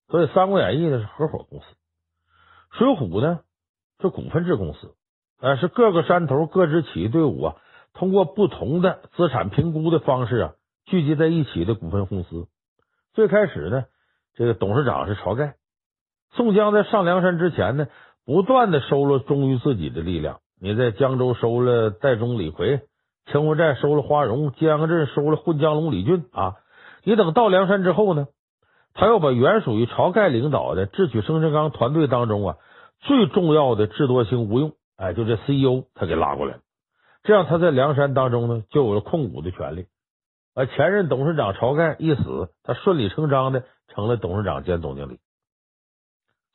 [0.08, 1.66] 所以《三国演义》呢是合伙公司，
[2.78, 3.40] 《水浒》呢
[4.00, 4.94] 是股份制公司，
[5.42, 7.56] 呃，是各个山头各支起义队伍啊，
[7.94, 10.54] 通过不同的资产评估的方式啊，
[10.86, 12.48] 聚集在一起的股份公司。
[13.14, 13.86] 最开始呢，
[14.36, 15.56] 这个董事长是晁盖。
[16.32, 17.88] 宋江在上梁山之前呢，
[18.26, 20.40] 不断的收了忠于自己的力量。
[20.60, 22.82] 你在江州收了戴宗、李逵，
[23.32, 26.56] 清风寨收了花荣，揭阳镇收了混江龙李俊啊。
[27.04, 28.28] 你等到梁山之后呢，
[28.96, 32.58] 他又把原属于晁盖领导的智取生辰纲团队当中啊
[33.02, 36.60] 最重要的智多星吴用，哎，就这 CEO 他给拉过来了。
[37.24, 39.88] 这样他在梁山当中呢，就有了控股的权利。
[40.54, 45.20] 而前任董事长晁盖一死，他顺理成章的成了董事长兼总经理。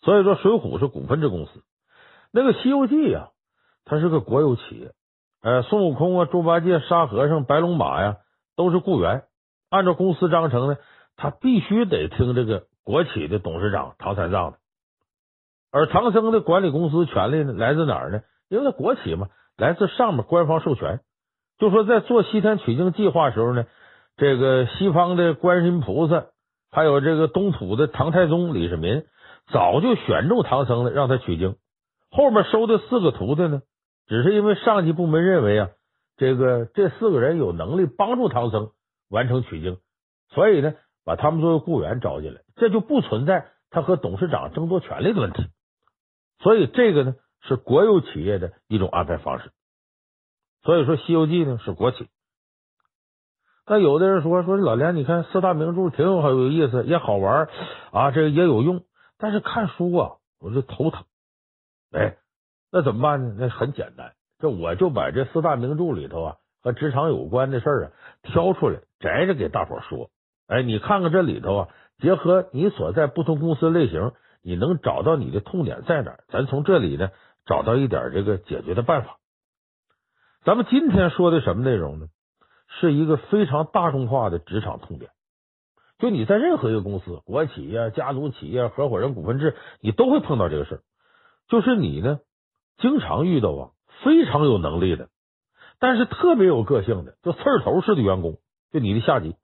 [0.02, 1.64] 所以说，水浒是股份制公司。
[2.30, 3.30] 那个《西游记》呀，
[3.84, 4.92] 它是个国有企业。
[5.40, 8.18] 呃，孙悟空啊、猪八戒、沙和尚、白龙马呀，
[8.54, 9.24] 都是雇员。
[9.70, 10.76] 按照公司章程呢，
[11.16, 14.58] 他必须得听这个国企的董事长唐三藏的。
[15.70, 18.22] 而唐僧的管理公司权力呢，来自哪儿呢？
[18.48, 19.28] 因为他国企嘛，
[19.58, 21.00] 来自上面官方授权。
[21.58, 23.66] 就说在做西天取经计划时候呢。
[24.20, 26.26] 这个西方的观音菩萨，
[26.72, 29.04] 还有这个东土的唐太宗李世民，
[29.52, 31.54] 早就选中唐僧了，让他取经。
[32.10, 33.62] 后面收的四个徒弟呢，
[34.08, 35.68] 只是因为上级部门认为啊，
[36.16, 38.72] 这个这四个人有能力帮助唐僧
[39.08, 39.78] 完成取经，
[40.34, 45.44] 所以呢，把他们作为雇员招进来，这就不存在他和董事长争夺权力的问题。
[46.42, 49.50] 所以这个呢，是国有企业的一种安排方式。
[50.62, 52.08] 所以说，《西游记》呢是国企。
[53.66, 57.48] 那有的人说说老梁，你看四大名著挺有很有意思，也好玩
[57.92, 58.82] 啊，这个也有用。
[59.18, 61.04] 但是看书啊，我就头疼。
[61.92, 62.16] 哎，
[62.72, 63.34] 那怎么办呢？
[63.38, 70.10] 那很简单，这我就把这四大名著里头啊和职场有关的事儿啊挑出来，摘着给大伙说。
[70.46, 76.18] 哎，你看看这里头啊，结合你所在不同公司类型，你能找到你的痛点在哪？
[76.28, 77.10] 咱从这里呢
[77.48, 79.18] 找到一点这个解决的办法。
[80.44, 82.06] 咱们今天说的什么内容呢？
[82.80, 85.10] 是一个非常大众化的职场痛点，
[85.98, 90.80] 就你在任何一个公司、国企呀、家族企业、合伙人股份制，你都会碰到这个事儿。
[91.48, 92.20] 就是你呢，
[92.76, 93.70] 经常遇到啊，
[94.04, 95.08] 非常有能力的，
[95.78, 98.36] 但是特别有个性的，就刺儿头式的员工，
[98.70, 99.34] 就你的下级。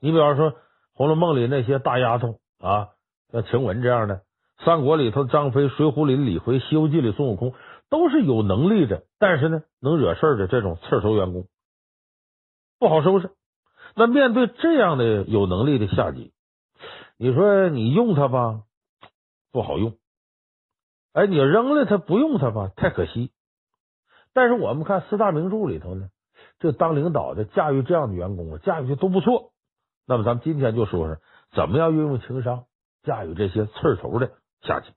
[0.00, 0.52] 你比方说
[0.92, 2.90] 《红楼梦》里那些大丫头啊，
[3.32, 4.16] 像晴雯这样的，
[4.58, 7.54] 《三国》里头张飞，《水浒》里李逵，《西游记》里孙悟空，
[7.90, 11.46] 都是有能力的，但是呢，能惹事的这种刺头员工。
[12.78, 13.30] 不好收拾。
[13.96, 16.32] 那面对这样的有能力的下级，
[17.16, 18.62] 你说你用他吧，
[19.52, 19.94] 不好用。
[21.12, 23.30] 哎，你扔了他不用他吧，太可惜。
[24.32, 26.08] 但是我们看四大名著里头呢，
[26.58, 29.52] 这当领导的驾驭这样的员工，驾驭的都不错。
[30.06, 31.18] 那么咱们今天就说说
[31.54, 32.64] 怎么样运用情商
[33.04, 34.32] 驾驭这些刺头的
[34.64, 34.90] 下级。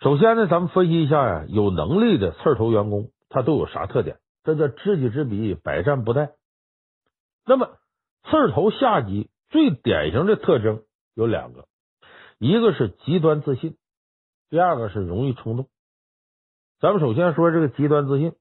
[0.00, 4.18] 首先呢，咱们分析一下呀，有能力的刺头员工他都有啥特点？
[4.42, 6.32] 这叫知己知彼，百战不殆。
[7.46, 7.68] 那么，
[8.24, 10.82] 刺头下级最典型的特征
[11.14, 11.66] 有两个，
[12.38, 13.76] 一个是极端自信，
[14.50, 15.68] 第二个是容易冲动。
[16.80, 18.32] 咱们首先说这个极端自信，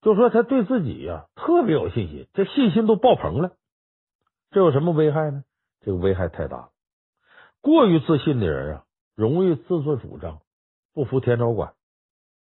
[0.00, 3.52] 就说他对自己呀特别有信心，这信心都爆棚了。
[4.50, 5.44] 这有什么危害呢？
[5.80, 6.68] 这个危害太大了。
[7.60, 8.84] 过于自信的人啊，
[9.16, 10.40] 容易自作主张，
[10.92, 11.72] 不服天朝管。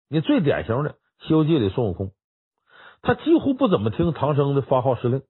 [0.08, 0.90] 你最典型的
[1.20, 2.10] 《西游记》里孙悟空。
[3.00, 5.22] 他几乎不怎么听唐僧的发号施令，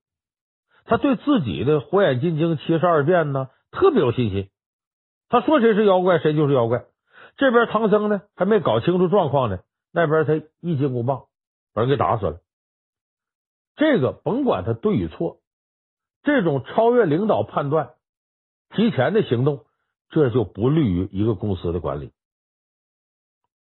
[0.86, 4.48] 他对自己的火眼金睛、七十二变呢特别有信心。
[5.28, 6.86] 他说谁是妖怪，谁就是妖怪。
[7.36, 9.58] 这边唐僧呢还没搞清楚状况呢，
[9.92, 11.26] 那边他一金箍棒
[11.74, 12.40] 把人给打死了。
[13.76, 15.40] 这个甭管他对与错，
[16.22, 17.90] 这种超越领导判断、
[18.70, 19.66] 提前的行动，
[20.10, 22.12] 这就不利于一个公司的管理。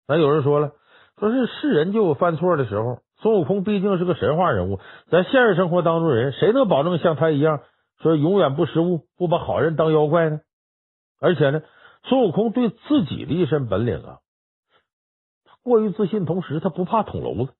[0.06, 0.72] 咱有人说了，
[1.18, 3.00] 说是是人就有犯错的时候。
[3.18, 7.62] 孙悟空毕竟是个神话人物，咱现实生活当中人谁能保证像他一样
[8.02, 10.40] 说永远不失误，不把好人当妖怪呢？
[11.20, 11.62] 而且呢，
[12.02, 14.18] 孙悟空对自己的一身本领啊，
[15.62, 17.54] 过于自信，同时他不怕捅娄子，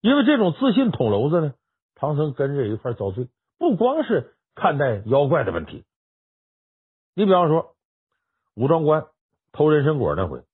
[0.00, 1.52] 因为这种自信捅娄子呢，
[1.96, 3.28] 唐僧跟着一块遭罪。
[3.58, 5.84] 不光是看待妖怪的问题，
[7.18, 7.74] 你比方说
[8.54, 9.06] 武装关
[9.50, 10.44] 偷人参果那回，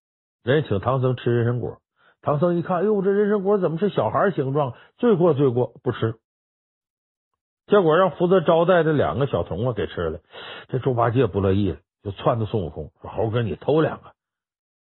[0.42, 1.76] 人家请唐僧吃人参果，
[2.22, 4.72] 唐僧一看，哎呦，这人参果怎么是小孩形状？
[4.96, 6.14] 罪过罪过，不吃。
[7.66, 10.20] 结果让负责招待的两个小童啊给吃了，
[10.68, 14.12] 这猪八戒不乐意了，就窜到孙悟空说：“猴哥，你偷两个。”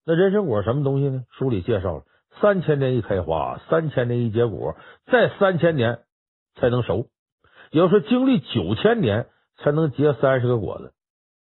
[0.08, 1.24] 那人参果什么东西呢？
[1.30, 2.04] 书里介绍了，
[2.42, 6.00] 三千年一开花，三千年一结果，再三千年
[6.56, 7.06] 才能熟。
[7.70, 9.28] 也就是说，经历九千年
[9.58, 10.94] 才能结三十个果子。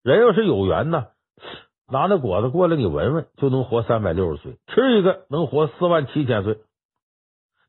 [0.05, 1.07] 人要是有缘呢，
[1.91, 6.59] 拿那果子过来你闻闻，就能活三百六十岁，吃一个能活四万七千岁。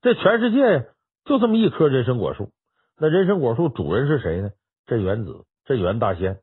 [0.02, 0.84] 这全世界呀，
[1.24, 2.50] 就这么一棵人参果树。
[3.00, 4.50] 那人参果树主人是谁呢？
[4.86, 6.39] 镇元子，镇元大仙。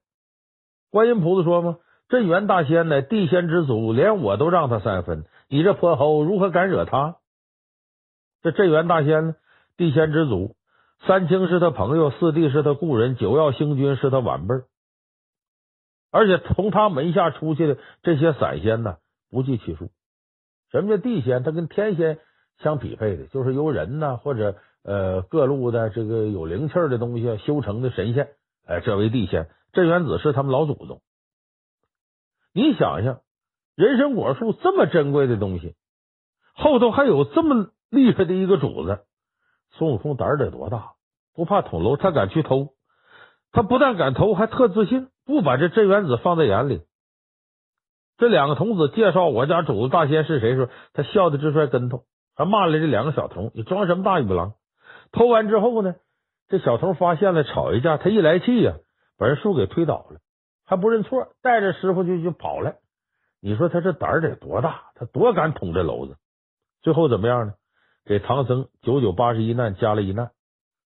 [0.90, 1.76] 观音菩萨说嘛
[2.08, 7.16] ：“镇元大仙乃地仙之祖，连我都让他三分，你这泼猴如何敢惹他？”
[8.42, 9.34] 这镇元大仙呢，
[9.76, 10.56] 地仙之祖，
[11.06, 14.54] 三清是他朋友，四帝是他故人，九曜星君是他晚辈，
[16.12, 18.98] 而且从他门下出去的这些散仙呢，
[19.30, 19.90] 不计其数。
[20.70, 21.42] 什么叫地仙？
[21.42, 22.20] 他跟天仙
[22.58, 24.54] 相匹配的，就是由人呢或者。
[24.84, 28.30] 呃，各路的这个有灵气的东西修成的神仙，
[28.66, 29.48] 哎，这为地仙。
[29.72, 31.00] 镇元子是他们老祖宗。
[32.52, 33.20] 你想想，
[33.76, 35.76] 人参果树这么珍贵的东西，
[36.52, 39.04] 后头还有这么厉害的一个主子，
[39.70, 40.94] 孙悟空胆儿得多大？
[41.32, 42.74] 不怕捅娄，他敢去偷。
[43.52, 46.82] 他不但敢偷，还特自信，不把这镇元子放在眼里。
[48.18, 54.54] 这两个童子介绍我家主子大仙是谁时候，他笑得直摔跟头，还骂了这两个小童：“你装什么大尾巴狼？”
[55.12, 55.94] 偷完之后呢，
[56.48, 58.76] 这小童发现了，吵一架，他一来气呀，
[59.18, 60.20] 把人树给推倒了，
[60.64, 62.76] 还不认错，带着师傅就就跑了。
[63.40, 64.82] 你说他这胆得多大？
[64.94, 66.16] 他多敢捅这篓子？
[66.80, 67.54] 最后怎么样呢？
[68.04, 70.30] 给唐僧九九八十一难加了一难。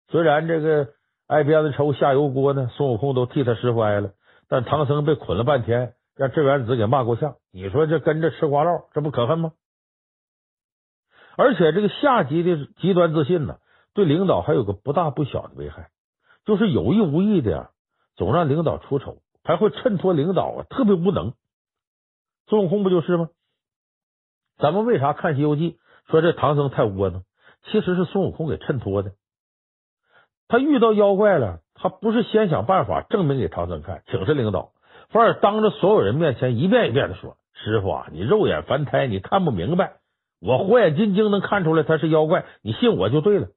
[0.09, 0.88] 虽然这个
[1.27, 4.12] 挨鞭子抽下油锅呢，孙悟空都替他师傅挨了，
[4.49, 7.37] 但唐僧被捆了半天，让镇元子给骂过相。
[7.51, 9.53] 你说这跟着吃瓜烙，这不可恨吗？
[11.37, 13.59] 而且这个下级的极端自信呢。
[13.93, 15.89] 对领导还有个不大不小的危害，
[16.45, 17.71] 就是有意无意的呀，
[18.15, 21.33] 总让领导出丑，还会衬托领导啊，特别无能。
[22.47, 23.31] 孙悟空不就是吗？
[24.59, 25.73] 咱们为啥看《西游记》
[26.11, 27.23] 说这唐僧太窝囊？
[27.65, 29.12] 其实是孙悟空给衬托的。
[30.49, 34.73] 他遇到妖怪了，他不是先想办法证明给唐僧看，请示领导，
[35.11, 39.95] 反而当着所有人面前一遍一遍的说：“师傅啊，你肉眼凡胎，你看不明白，
[40.41, 43.49] 我火眼金睛能看出来他是妖怪，你信我就对了。”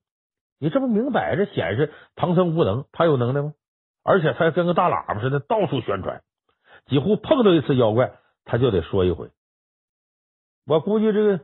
[0.62, 3.54] 你这不明摆着显示唐僧无能，他有能耐吗？
[4.04, 6.22] 而且他还跟个大喇叭似的到处宣传，
[6.88, 8.12] 几乎碰到一次妖怪
[8.44, 9.30] 他就得说一回。
[10.66, 11.40] 我估计这个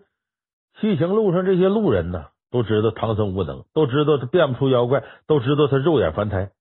[0.82, 6.52] 西行路上这些路人呢，都知道唐僧无能，都知道他变不出妖怪，都知道他肉眼凡胎。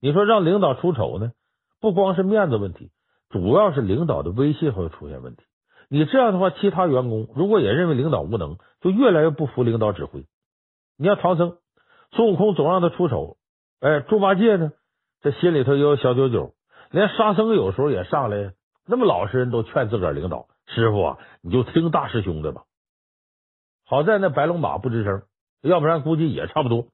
[0.00, 1.32] 你说让领导出丑呢？
[1.78, 2.90] 不光是面子问题，
[3.28, 5.42] 主要是领导的威信会出现问题。
[5.90, 10.24] 你这样的话，其他员工如果也认为领导无能，就越来越不服领导指挥。
[10.96, 11.58] 你要唐僧、
[12.12, 13.36] 孙悟空总让他出丑，
[13.80, 14.72] 哎，猪八戒呢，
[15.20, 16.54] 这心里头也有小九九，
[16.90, 18.54] 连沙僧有时候也上来，
[18.86, 22.62] 那么老实人都劝自个儿领导师傅啊，你就听大师兄的吧。
[23.88, 25.22] 好在那白龙马不吱声，
[25.62, 26.88] 要不然估计也差不多。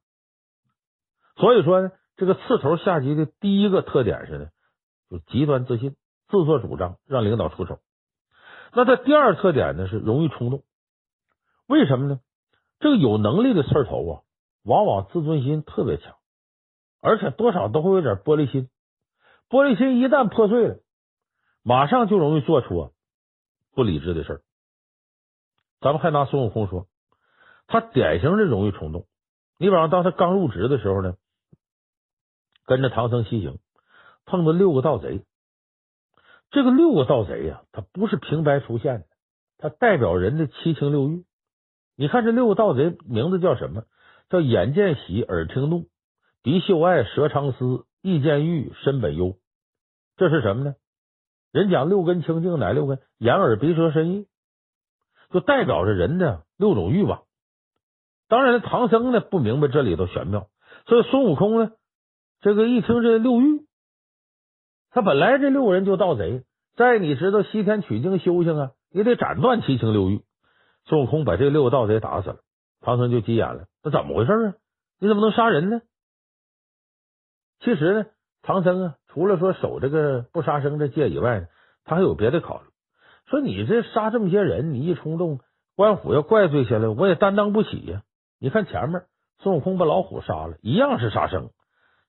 [1.35, 4.47] 所以说呢，这个刺头下级的第一个特点是呢，
[5.11, 5.97] 就极端自信、
[6.29, 7.81] 自作主张，让领导出手。
[8.73, 10.63] 那他第二特点呢是容易冲动，
[11.67, 12.21] 为什么呢？
[12.79, 14.23] 这个有能力的刺头啊，
[14.63, 16.15] 往往自尊心特别强，
[17.01, 18.69] 而且多少都会有点玻璃心。
[19.51, 20.77] 玻璃心一旦破碎了，
[21.65, 22.93] 马上就容易做出
[23.75, 24.41] 不理智的事儿。
[25.85, 26.87] 咱们还拿孙悟空说，
[27.67, 29.05] 他典型的容易冲动。
[29.59, 31.17] 你比方当他刚入职的时候呢，
[32.65, 33.59] 跟着唐僧西行，
[34.25, 35.27] 碰到六个盗贼。
[36.51, 39.07] 这个六个盗贼呀，他不是平白出现的，
[39.59, 41.27] 他代表人的七情六欲。
[41.97, 43.85] 你看这六个盗贼名字叫什么？
[44.31, 45.85] 叫眼见喜，耳听怒，
[46.43, 49.37] 鼻嗅爱，舌尝思，意见欲，身本忧。
[50.17, 50.77] 这是什么呢？
[51.53, 53.01] 人讲六根清净，哪六根？
[53.19, 54.27] 眼耳鼻舌身意，
[55.31, 57.23] 就代表着人的六种欲望。
[58.29, 60.49] 当然，唐僧呢不明白这里头玄妙，
[60.87, 61.73] 所以孙悟空呢，
[62.41, 63.67] 这个一听这六欲，
[64.91, 66.43] 他本来这六个人就盗贼，
[66.77, 70.23] 在你知道西天取经修行啊，你得斩断七情六欲。
[70.87, 72.37] 孙悟空把这六个盗贼打死了，
[72.81, 73.67] 唐僧就急眼了。
[73.83, 74.55] 那怎么回事啊？
[74.99, 75.81] 你怎么能杀人呢？
[77.61, 78.07] 其实呢，
[78.43, 81.47] 唐僧啊，除了说守这个不杀生这戒以外呢，
[81.85, 82.69] 他还有别的考虑。
[83.29, 85.41] 说你这杀这么些人，你一冲动，
[85.77, 88.03] 官府要怪罪下来，我也担当不起呀。
[88.39, 89.03] 你看前面
[89.39, 91.51] 孙悟空把老虎杀了，一样是杀生，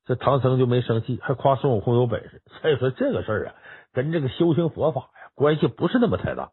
[0.06, 2.42] 这唐僧就没生气，还夸孙悟空有本事。
[2.62, 3.56] 所以说这个事儿啊，
[3.94, 6.52] 跟这个修行佛法呀关系不是那么太大。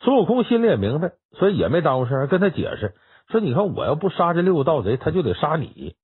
[0.00, 2.94] 孙悟空心里也明白，所以也没耽误事儿，跟他解释
[3.28, 5.96] 说：“你看我要不杀这六个盗贼，他就得杀你。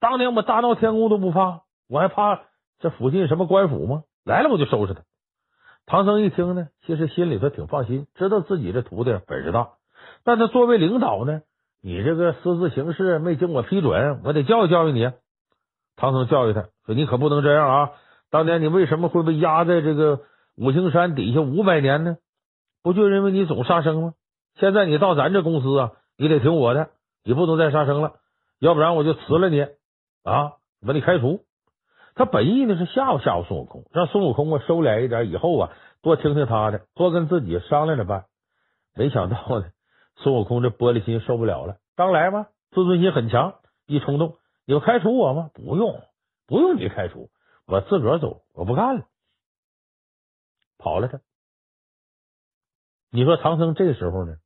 [0.00, 2.42] 当年我大闹天宫都不怕，我还怕
[2.78, 4.04] 这附近什么官府吗？
[4.24, 5.02] 来了我就收拾他。”
[5.86, 9.70] 唐僧一听呢，其实心里头挺放心，知道自己这徒弟本事大，
[10.24, 11.42] 但他作为领导呢，
[11.82, 15.10] 你这个私自行事没经我批准，我得教育教育你。
[15.96, 17.90] 唐僧教育他说：“你可不能这样啊！
[18.30, 20.20] 当年你为什么会被压在这个
[20.56, 22.16] 五行山底下五百年呢？”
[22.82, 24.14] 不就因为你总杀生吗？
[24.58, 26.88] 现在你到咱这公司啊，你得听我的，
[27.24, 28.14] 你不能再杀生了，
[28.58, 29.60] 要不然我就辞了你
[30.24, 30.54] 啊，
[30.86, 31.44] 把你开除。
[32.14, 38.26] 他本意呢是吓唬吓唬孙悟空，让孙悟空啊收敛一点，以后啊多听听他的，多跟自己商量着办。
[38.94, 39.70] 没想到呢，
[40.16, 43.54] 孙悟空这玻璃心受不了了，刚来嘛，自尊心很强，
[43.86, 44.36] 一冲动，
[44.66, 45.50] 你要开除我吗？
[45.54, 46.02] 不用，
[46.46, 47.30] 不用你开除，
[47.66, 49.06] 我自个儿走，我不干了，
[50.76, 51.20] 跑了他。
[53.10, 54.36] 你说唐僧这时候呢，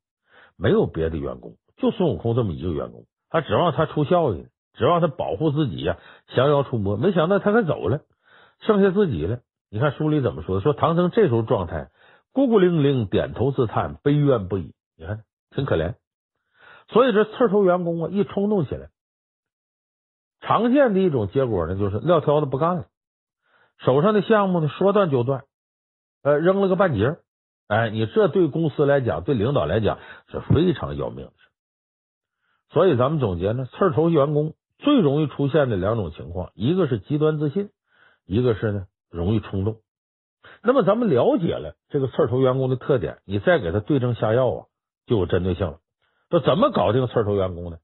[0.56, 5.98] 没有别的员工，就孙悟空这么一个员工，他指望他出效益呢，指望他保护自己呀，
[6.28, 6.96] 降妖除魔。
[6.96, 8.00] 没想到他可走了，
[8.60, 9.40] 剩下自己了。
[9.70, 10.62] 你看书里怎么说的？
[10.62, 11.90] 说唐僧这时候状态，
[12.32, 14.72] 孤孤零零，点头自叹，悲怨不已。
[14.96, 15.94] 你看挺可怜。
[16.88, 18.90] 所以这刺头员工啊，一冲动起来，
[20.40, 22.86] 常见的一种结果呢，就是撂挑子不干了，
[23.78, 25.44] 手上的项目呢说断就断，
[26.22, 27.16] 呃，扔了个半截。
[27.66, 29.98] 哎，你这对公司来讲，对领导来讲
[30.30, 31.48] 是非常要命的事。
[32.70, 37.70] 所以咱们总结呢，刺头员工最容易出现的两种情况，一个是极端自信，
[38.24, 39.80] 一个是呢容易冲动。
[40.62, 44.66] 那么咱们了解了这个刺头员工的特点，你再给他对症下药啊，
[45.06, 45.78] 就有针对性了。
[46.30, 47.78] 说怎么搞定刺头员工呢？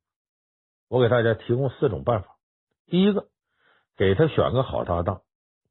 [0.88, 2.36] 我给大家提供四种办法。
[2.86, 3.26] 第一个，
[3.96, 5.22] 给他选个好搭档；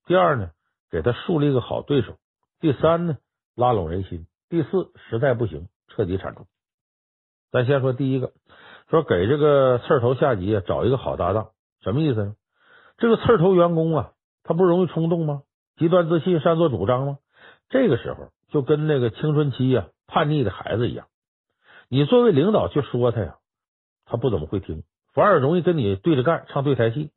[0.06, 0.52] 第二呢，
[0.90, 2.14] 给他树立一个好对手；
[2.60, 3.18] 第三呢。
[3.54, 4.28] 拉拢人心。
[4.48, 6.48] 第四，实在不行，彻底铲除。
[7.52, 8.32] 咱先说第一个，
[8.92, 12.36] 说给这个刺头下级找一个好搭档，什么意思呢？
[12.98, 14.12] 这个刺头员工啊，
[14.44, 15.44] 他不容易冲动吗？
[15.78, 17.18] 极端自信，擅作主张吗？
[17.70, 21.08] 这个时候就跟那个青春期啊叛逆的孩子一样，
[21.88, 23.38] 你作为领导去说他呀，
[24.06, 24.84] 他不怎么会听，
[25.14, 27.12] 反而容易跟你对着干，唱对台戏。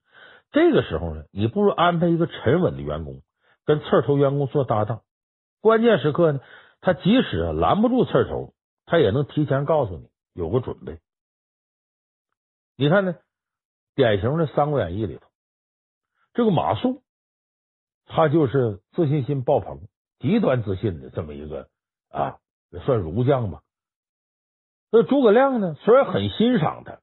[0.52, 3.20] 这个时候呢，你不如安排一个沉稳的员工
[3.66, 5.00] 跟刺头员工做搭档。
[5.60, 6.38] 关键时刻呢，
[6.80, 8.54] 他即使拦不住刺头，
[8.86, 11.00] 他也能提前告诉你，有个准备。
[12.76, 13.16] 你看呢，
[13.94, 15.26] 典型的《三国演义》里头，
[16.32, 17.00] 这个马谡，
[18.06, 19.80] 他就是自信心爆棚、
[20.18, 21.68] 极端自信的这么一个
[22.08, 22.38] 啊，
[22.84, 23.62] 算儒将吧。
[24.90, 27.00] 那诸葛亮呢，虽然很欣赏他，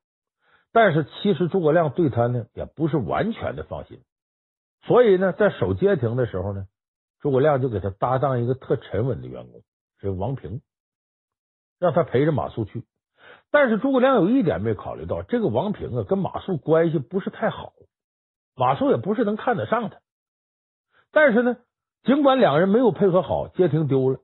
[0.72, 4.02] 但是其实诸葛亮对他呢，也不是完全的放心。
[4.84, 6.68] 所以呢，在守街亭的时候呢。
[7.20, 9.62] 诸葛亮就给他搭档一个特沉稳的员工，
[10.00, 10.60] 是王平，
[11.78, 12.84] 让他陪着马谡去。
[13.52, 17.74] 但是诸葛亮有一点没考虑到，这个王平啊跟马谡关系不是太好，
[18.56, 20.00] 马谡也不是能看得上他。
[21.12, 21.58] 但是呢，
[22.04, 24.20] 尽管两人没有配合好，街亭丢了，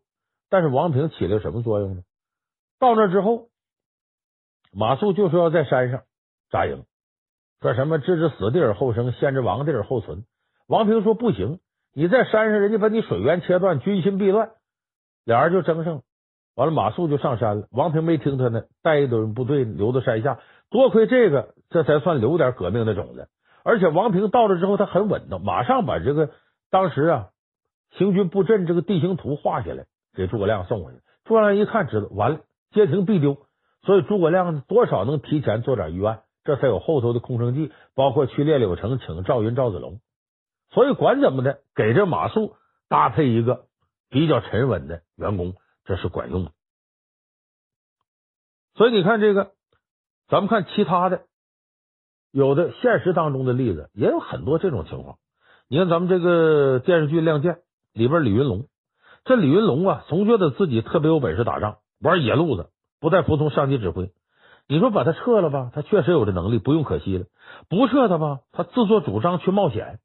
[0.49, 2.03] 但是王平起了什么作用呢？
[2.79, 3.49] 到那之后，
[4.71, 6.03] 马谡就说要在山上
[6.49, 6.85] 扎营，
[7.59, 10.25] 说什么置之死地而后生，献之亡地而后存。
[10.67, 11.59] 王平说不行。
[11.93, 14.51] 你在山上，人家把你水源切断，军心必乱，
[15.25, 16.01] 俩人就争上了。
[16.57, 17.67] 完了，马谡就上山了。
[17.71, 20.39] 王平没听他呢，带一队部队留到山下。
[20.71, 23.29] 多亏这个，这才算留点革命的种子。
[23.63, 26.31] 而且王平到了之后，他很稳当，马上把这个
[26.71, 27.27] 当时啊
[27.91, 29.85] 行军布阵这个地形图画下来，
[30.15, 30.99] 给诸葛亮送回去。
[31.25, 32.39] 诸葛亮一看，知道完了，
[32.71, 33.37] 街亭必丢，
[33.83, 39.99] 所以诸葛亮多少能提前做点预案，这才有后头的空城计，包括去列柳城请赵云、赵子龙。
[40.71, 42.53] 所以管怎么的，给这马谡
[42.89, 43.65] 搭配一个
[44.09, 45.53] 比较沉稳的员工，
[45.87, 46.51] 这是管用的。
[48.75, 49.53] 所以你看这个，
[50.27, 51.23] 咱们看其他的，
[52.31, 55.17] 有的现实当中的例子也有很多这种情况。
[55.67, 57.53] 你看咱们这个电视剧《亮剑》
[57.93, 58.67] 里边，李云龙，
[59.23, 62.69] 这李云龙啊，总觉得自己特别有本事打仗，玩野路子，
[62.99, 64.11] 不再服从上级指挥。
[64.67, 67.25] 你说把他撤了吧，他确实有这能力，不用可惜了；
[67.69, 69.99] 不撤他吧，他自作主张去冒险。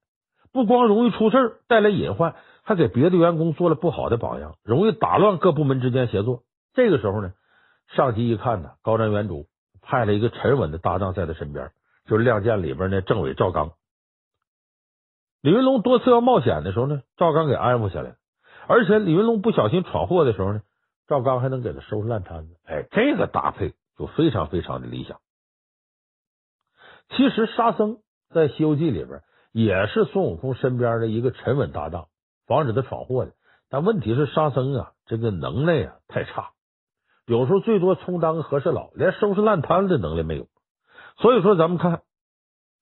[0.52, 6.42] 不光容易出事带来隐患，还给别的员工做了不好的榜样，容易打乱各部门之间协作。
[6.74, 7.32] 这个时候呢，
[7.88, 9.46] 上级一看呢，高瞻远瞩，
[9.82, 11.70] 派了一个沉稳的搭档在他身边，
[12.06, 13.72] 就是《亮剑》里边那政委赵刚。
[15.40, 18.14] 李云龙多次要冒险的时候呢，赵刚给安抚下来。
[18.68, 20.62] 而且李云龙不小心闯祸的时候呢，
[21.08, 22.56] 赵刚还能给他收拾烂摊子。
[22.64, 25.18] 哎，这个搭配就非常非常的理想。
[27.08, 27.98] 其实沙僧
[28.32, 32.06] 在《西游记》里边也是孙悟空身边的一个沉稳搭档，
[32.52, 33.32] 防止他闯祸的。
[33.70, 36.50] 但问题是沙僧啊，这个能耐啊太差，
[37.26, 40.46] 有时候最多充当个和事佬，连收拾烂摊子的能力没有。
[41.16, 42.02] 所以说，咱们看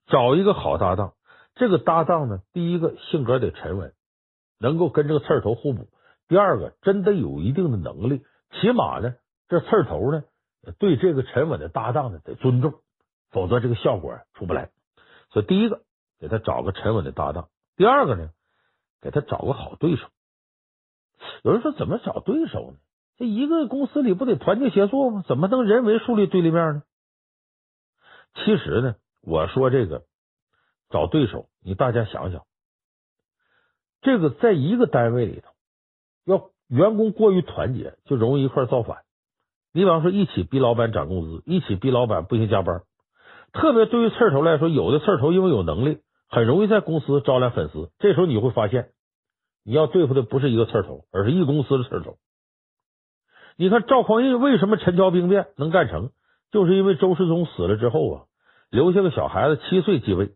[0.06, 1.12] 找一个好搭档，
[1.54, 3.92] 这个搭档呢，第一个性格得沉稳，
[4.58, 5.84] 能够跟这个刺儿头互补；
[6.26, 8.24] 第二个真得有一定的能力，
[8.60, 9.14] 起码呢，
[9.48, 10.24] 这刺儿头呢
[10.80, 12.74] 对这个沉稳的搭档呢得尊重，
[13.30, 14.70] 否则这个效果出不来。
[15.30, 15.82] 所以，第一个
[16.18, 17.44] 给他找个沉稳的搭档；
[17.76, 18.30] 第二个呢，
[19.00, 20.08] 给他找个好对手。
[21.42, 22.78] 有人说，怎么找对手呢？
[23.18, 25.22] 这一个公司里不得团结协作吗？
[25.28, 26.82] 怎么能人为树立对立面呢？
[28.34, 30.04] 其实呢，我说这个
[30.88, 32.44] 找对手，你大家想想，
[34.00, 35.50] 这个在一个单位里头，
[36.24, 39.02] 要员工过于团结，就容易一块造反。
[39.72, 42.82] 你比方说，一起逼老板涨工资，一起逼老板不行加班。
[43.52, 46.00] 特别对于刺头来说，有的刺头因为有能力，
[46.30, 47.90] 很容易在公司招揽粉丝。
[47.98, 48.90] 这时候你会发现。
[49.62, 52.16] 你要对付的不是一个刺头，而是一公司的刺头。
[53.56, 56.12] 你看赵匡胤为什么陈桥兵变能干成，
[56.50, 58.24] 就是因为周世宗死了之后啊，
[58.70, 60.30] 留下个小孩子七岁继位，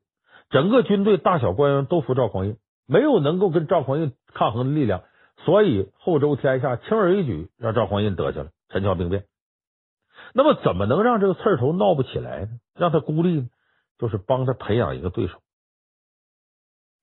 [0.51, 5.05] 整个军队大小官员都服赵匡胤，没有能够跟赵匡胤抗衡的力量，
[5.47, 9.25] 所以后周天下轻而易举让赵匡胤得下了陈桥兵变。
[10.35, 12.49] 那么怎么能让这个刺头闹不起来呢？
[12.77, 13.49] 让他孤立呢？
[13.99, 15.39] 就是帮他培养一个对手。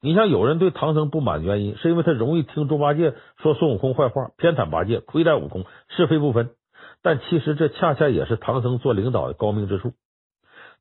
[0.04, 6.50] 你像有人对唐僧不满的原因，是因为他容易听猪八戒说孙悟空坏话，偏袒八戒，亏待悟空，是非不分。
[7.04, 9.94] 但其实这恰恰也是唐僧做领导的高明之处。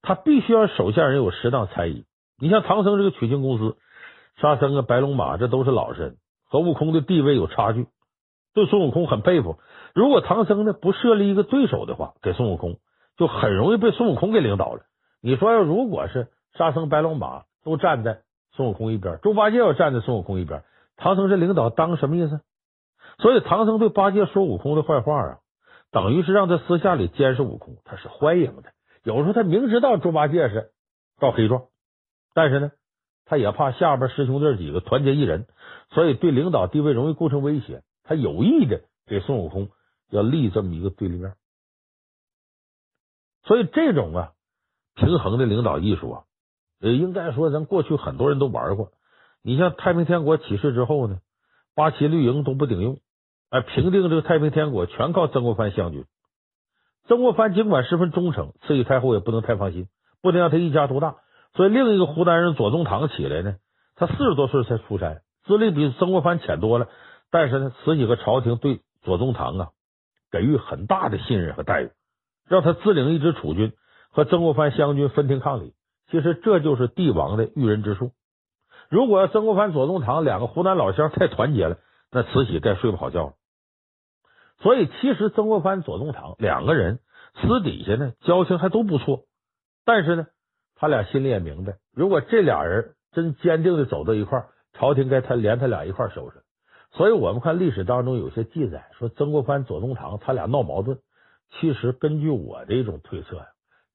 [0.01, 2.07] 他必须要手下人有适当猜疑。
[2.41, 3.77] 你像唐僧这个取经公司，
[4.41, 6.17] 沙僧啊、白龙马，这都是老实人，
[6.49, 7.89] 和悟空的地位有差距，
[8.55, 9.59] 对孙悟空很佩服。
[9.95, 12.79] 如果唐僧呢不设立一个对手的话，给孙悟空
[13.19, 14.81] 就很容易被孙悟空给领导了。
[15.21, 18.23] 你说要如果是沙僧、白龙马都站在。
[18.53, 20.65] 孙悟空一边，猪八戒要站在孙悟空一边，
[20.97, 22.41] 唐僧这领导当什么意思？
[23.19, 25.39] 所以唐僧对八戒说悟空的坏话啊，
[25.91, 28.73] 等于是让他私下里监视悟空，他是欢迎的。
[29.03, 30.73] 有时候他明知道猪八戒是
[31.19, 31.65] 告黑状，
[32.35, 32.73] 但是呢，
[33.25, 35.47] 他也怕下边师兄弟几个团结一人，
[35.91, 39.69] 所以对领导地位容易构成威胁，他有意的给孙悟空
[40.11, 41.35] 要立这么一个对立面。
[43.45, 44.33] 所以这种啊
[44.95, 46.25] 平衡的领导艺术啊。
[46.81, 48.91] 也应该说，咱过去很多人都玩过。
[49.43, 51.19] 你像太平天国起事之后呢，
[51.75, 52.99] 八旗绿营都不顶用，
[53.51, 56.07] 哎，平定这个太平天国全靠曾国藩湘军。
[57.07, 59.89] 曾国藩尽管十分忠诚，慈禧太后也不能太放心，
[60.23, 61.17] 不能让他一家独大。
[61.55, 63.57] 所以另一个湖南人左宗棠起来呢，
[63.95, 66.89] 他四十多岁才出山，资历比曾国藩浅多了。
[67.31, 69.69] 但是呢，慈禧和朝廷对左宗棠啊
[70.31, 71.91] 给予很大的信任和待遇，
[72.49, 73.73] 让他自领一支楚军，
[74.11, 75.73] 和曾国藩湘军分庭抗礼。
[76.11, 78.13] 其实这就是帝王的驭人之术。
[78.89, 81.79] 如果要曾国藩、左宗棠两个湖南老乡太团结了，
[82.11, 83.33] 那慈禧该睡不好觉了。
[84.59, 86.99] 所以，其实曾国藩、左宗棠两个人
[87.41, 89.23] 私底下呢交情还都不错。
[89.85, 90.27] 但是呢，
[90.75, 96.43] 他俩心里也明白，如果这俩人真坚定的走到一块儿，朝廷该他连他俩一块儿收拾。
[96.93, 100.99] 所以我们看历史当中有些记载说，曾国藩、左宗棠他俩闹矛盾。
[101.53, 103.47] 其实根据我的一种推测呀。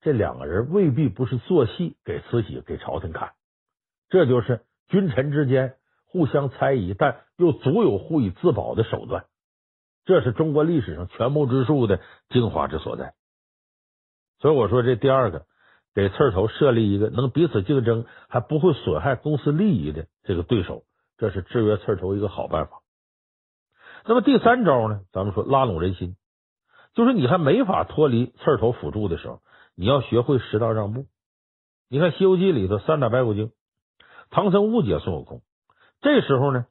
[0.06, 3.32] 这两个人未必不是做戏给慈禧、给朝廷看，
[4.08, 9.26] 这就是君臣之间互相猜疑，但又足有互以自保的手段。
[10.06, 13.16] 这是中国历史上权谋之术的精华之所在。
[14.38, 15.48] 所以我说，这第二个
[15.96, 20.84] 给刺儿头设立一个能彼此竞争还不会损害公司利益的这个对手，
[21.18, 22.84] 这是制约刺儿头一个好办法。
[24.06, 25.02] 那么第三招呢？
[25.12, 26.16] 咱们说拉拢人心，
[26.94, 29.42] 就是你还没法脱离刺儿头辅助的时候。
[29.76, 31.06] 你要学会适当让步。
[31.90, 33.52] 你看《西游记》里头三打白骨精，
[34.32, 35.42] 唐僧误解孙悟空，
[36.02, 36.66] 这时候呢，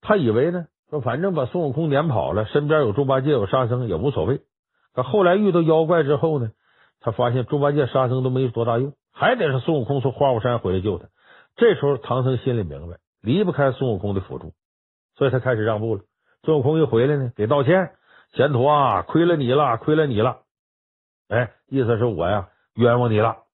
[0.00, 4.40] 他以为呢说反正把孙悟空撵跑了，身边有猪八戒有沙僧也无所谓。
[4.94, 6.50] 可后来遇到妖怪之后呢，
[7.00, 11.08] 他发现猪八戒沙僧都没多大用，还得是孙悟空从花果山回来救他。
[11.56, 14.52] 这时候唐僧心里明白，离不开孙悟空的辅助，
[15.16, 16.02] 所以他开始让步了。
[16.44, 17.92] 孙悟空一回来呢，给道歉，
[18.32, 20.42] 贤徒啊，亏了你了，亏了你了。
[21.28, 23.44] 哎，意思是我呀冤枉你了，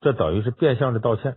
[0.00, 1.36] 这等于是变相的道歉。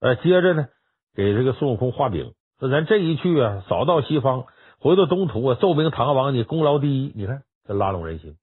[0.00, 0.68] 哎，接着呢，
[1.14, 4.46] 给这个孙悟空画饼，说咱这一去啊，扫荡西方，
[4.78, 7.12] 回到东土啊，奏明唐王你功劳第一。
[7.14, 8.38] 你看这拉拢人心，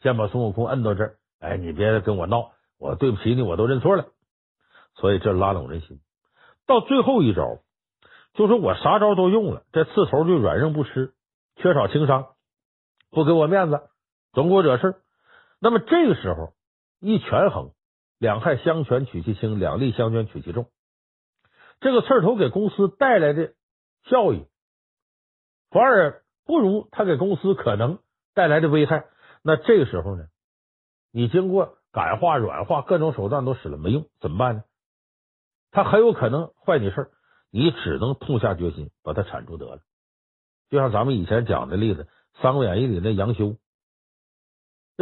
[0.00, 4.06] 先把孙悟空摁到这儿，哎，你别跟我闹，我对不起你，我都认错了。
[4.94, 6.00] 所以这拉拢人心。
[6.66, 7.58] 到最后一招，
[8.34, 11.12] 就说我啥招都用了，这刺头就软硬不吃，
[11.56, 12.28] 缺少情商，
[13.10, 13.80] 不给我面子，
[14.32, 14.94] 总给我惹事儿。
[15.62, 16.54] 那么这个时候
[16.98, 17.70] 一权衡，
[18.18, 20.66] 两害相权取其轻，两利相权取其重。
[21.78, 23.54] 这个刺头给公司带来的
[24.10, 24.44] 效益，
[25.70, 28.00] 反而不如他给公司可能
[28.34, 29.04] 带来的危害。
[29.44, 30.24] 那这个时候呢，
[31.12, 34.64] 你经过感化、软化各种手段都使了没用，怎么办呢？
[35.70, 37.10] 他很有可能坏你事儿。
[37.52, 39.82] 你只能痛下决心把他铲除得了，
[40.70, 42.04] 就像咱们以前讲的例子，
[42.42, 43.58] 《三国演义》里那杨修，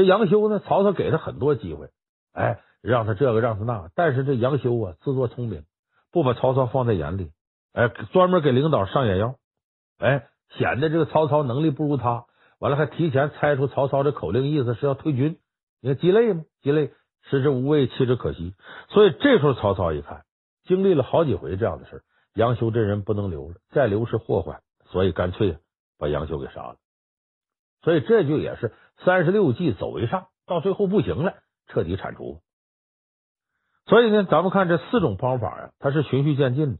[0.01, 1.91] 这杨修呢，曹操给他很多机会，
[2.33, 5.65] 哎，让他这个让他那个，但是这杨修啊，自作聪明，
[6.11, 7.33] 不把曹操放在眼里，
[7.75, 9.35] 哎，专门给领导上眼药，
[9.99, 10.27] 哎，
[10.57, 12.25] 显得这个曹操能力不如他，
[12.59, 15.39] 完了还提前猜出曹操的口令意思是要退军，
[15.83, 16.45] 你看鸡肋吗？
[16.63, 16.95] 鸡肋，
[17.29, 18.55] 食之无味，弃之可惜。
[18.89, 20.25] 所以这时候曹操一看，
[20.65, 25.59] 经历了好几回这样的事杨修这人不能留了，再留是祸患，所以干脆
[25.99, 26.77] 把杨修给杀了。
[27.83, 28.73] 所以这就也是
[29.05, 31.35] 三十六计走为上，到最后不行了，
[31.69, 32.41] 彻底铲除。
[33.87, 36.79] 所以呢，咱们看这四种方法呀，它是循序渐进的。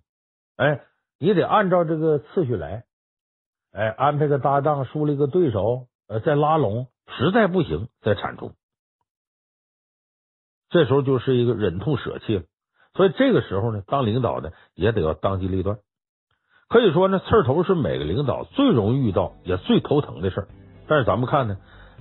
[0.57, 0.83] 哎，
[1.19, 2.85] 你得按照这个次序来，
[3.73, 8.53] 哎，安排个搭档，树立个对手，呃，再拉拢，实在不行再铲除。
[10.69, 12.45] 这时候就是一个忍痛舍弃了。
[12.95, 15.79] 所以这个时候呢，当领导的也得要当机立断。
[16.69, 20.49] 可以说呢，刺头是每个领导最容易遇到也最头疼的事儿。
[20.87, 21.57] 但是咱们看呢，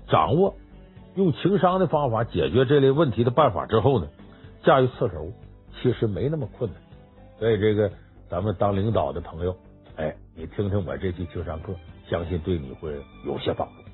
[0.10, 0.56] 掌握
[1.16, 4.08] 用情商的方法解决这类问题的办法之后呢，
[4.64, 5.32] 驾驭刺头
[5.82, 6.82] 其实没那么困难。
[7.40, 7.92] 所以这个
[8.30, 9.56] 咱们当领导的朋友，
[9.96, 11.74] 哎，你听听我这期情商课，
[12.10, 12.92] 相信对你会
[13.26, 13.89] 有些帮助。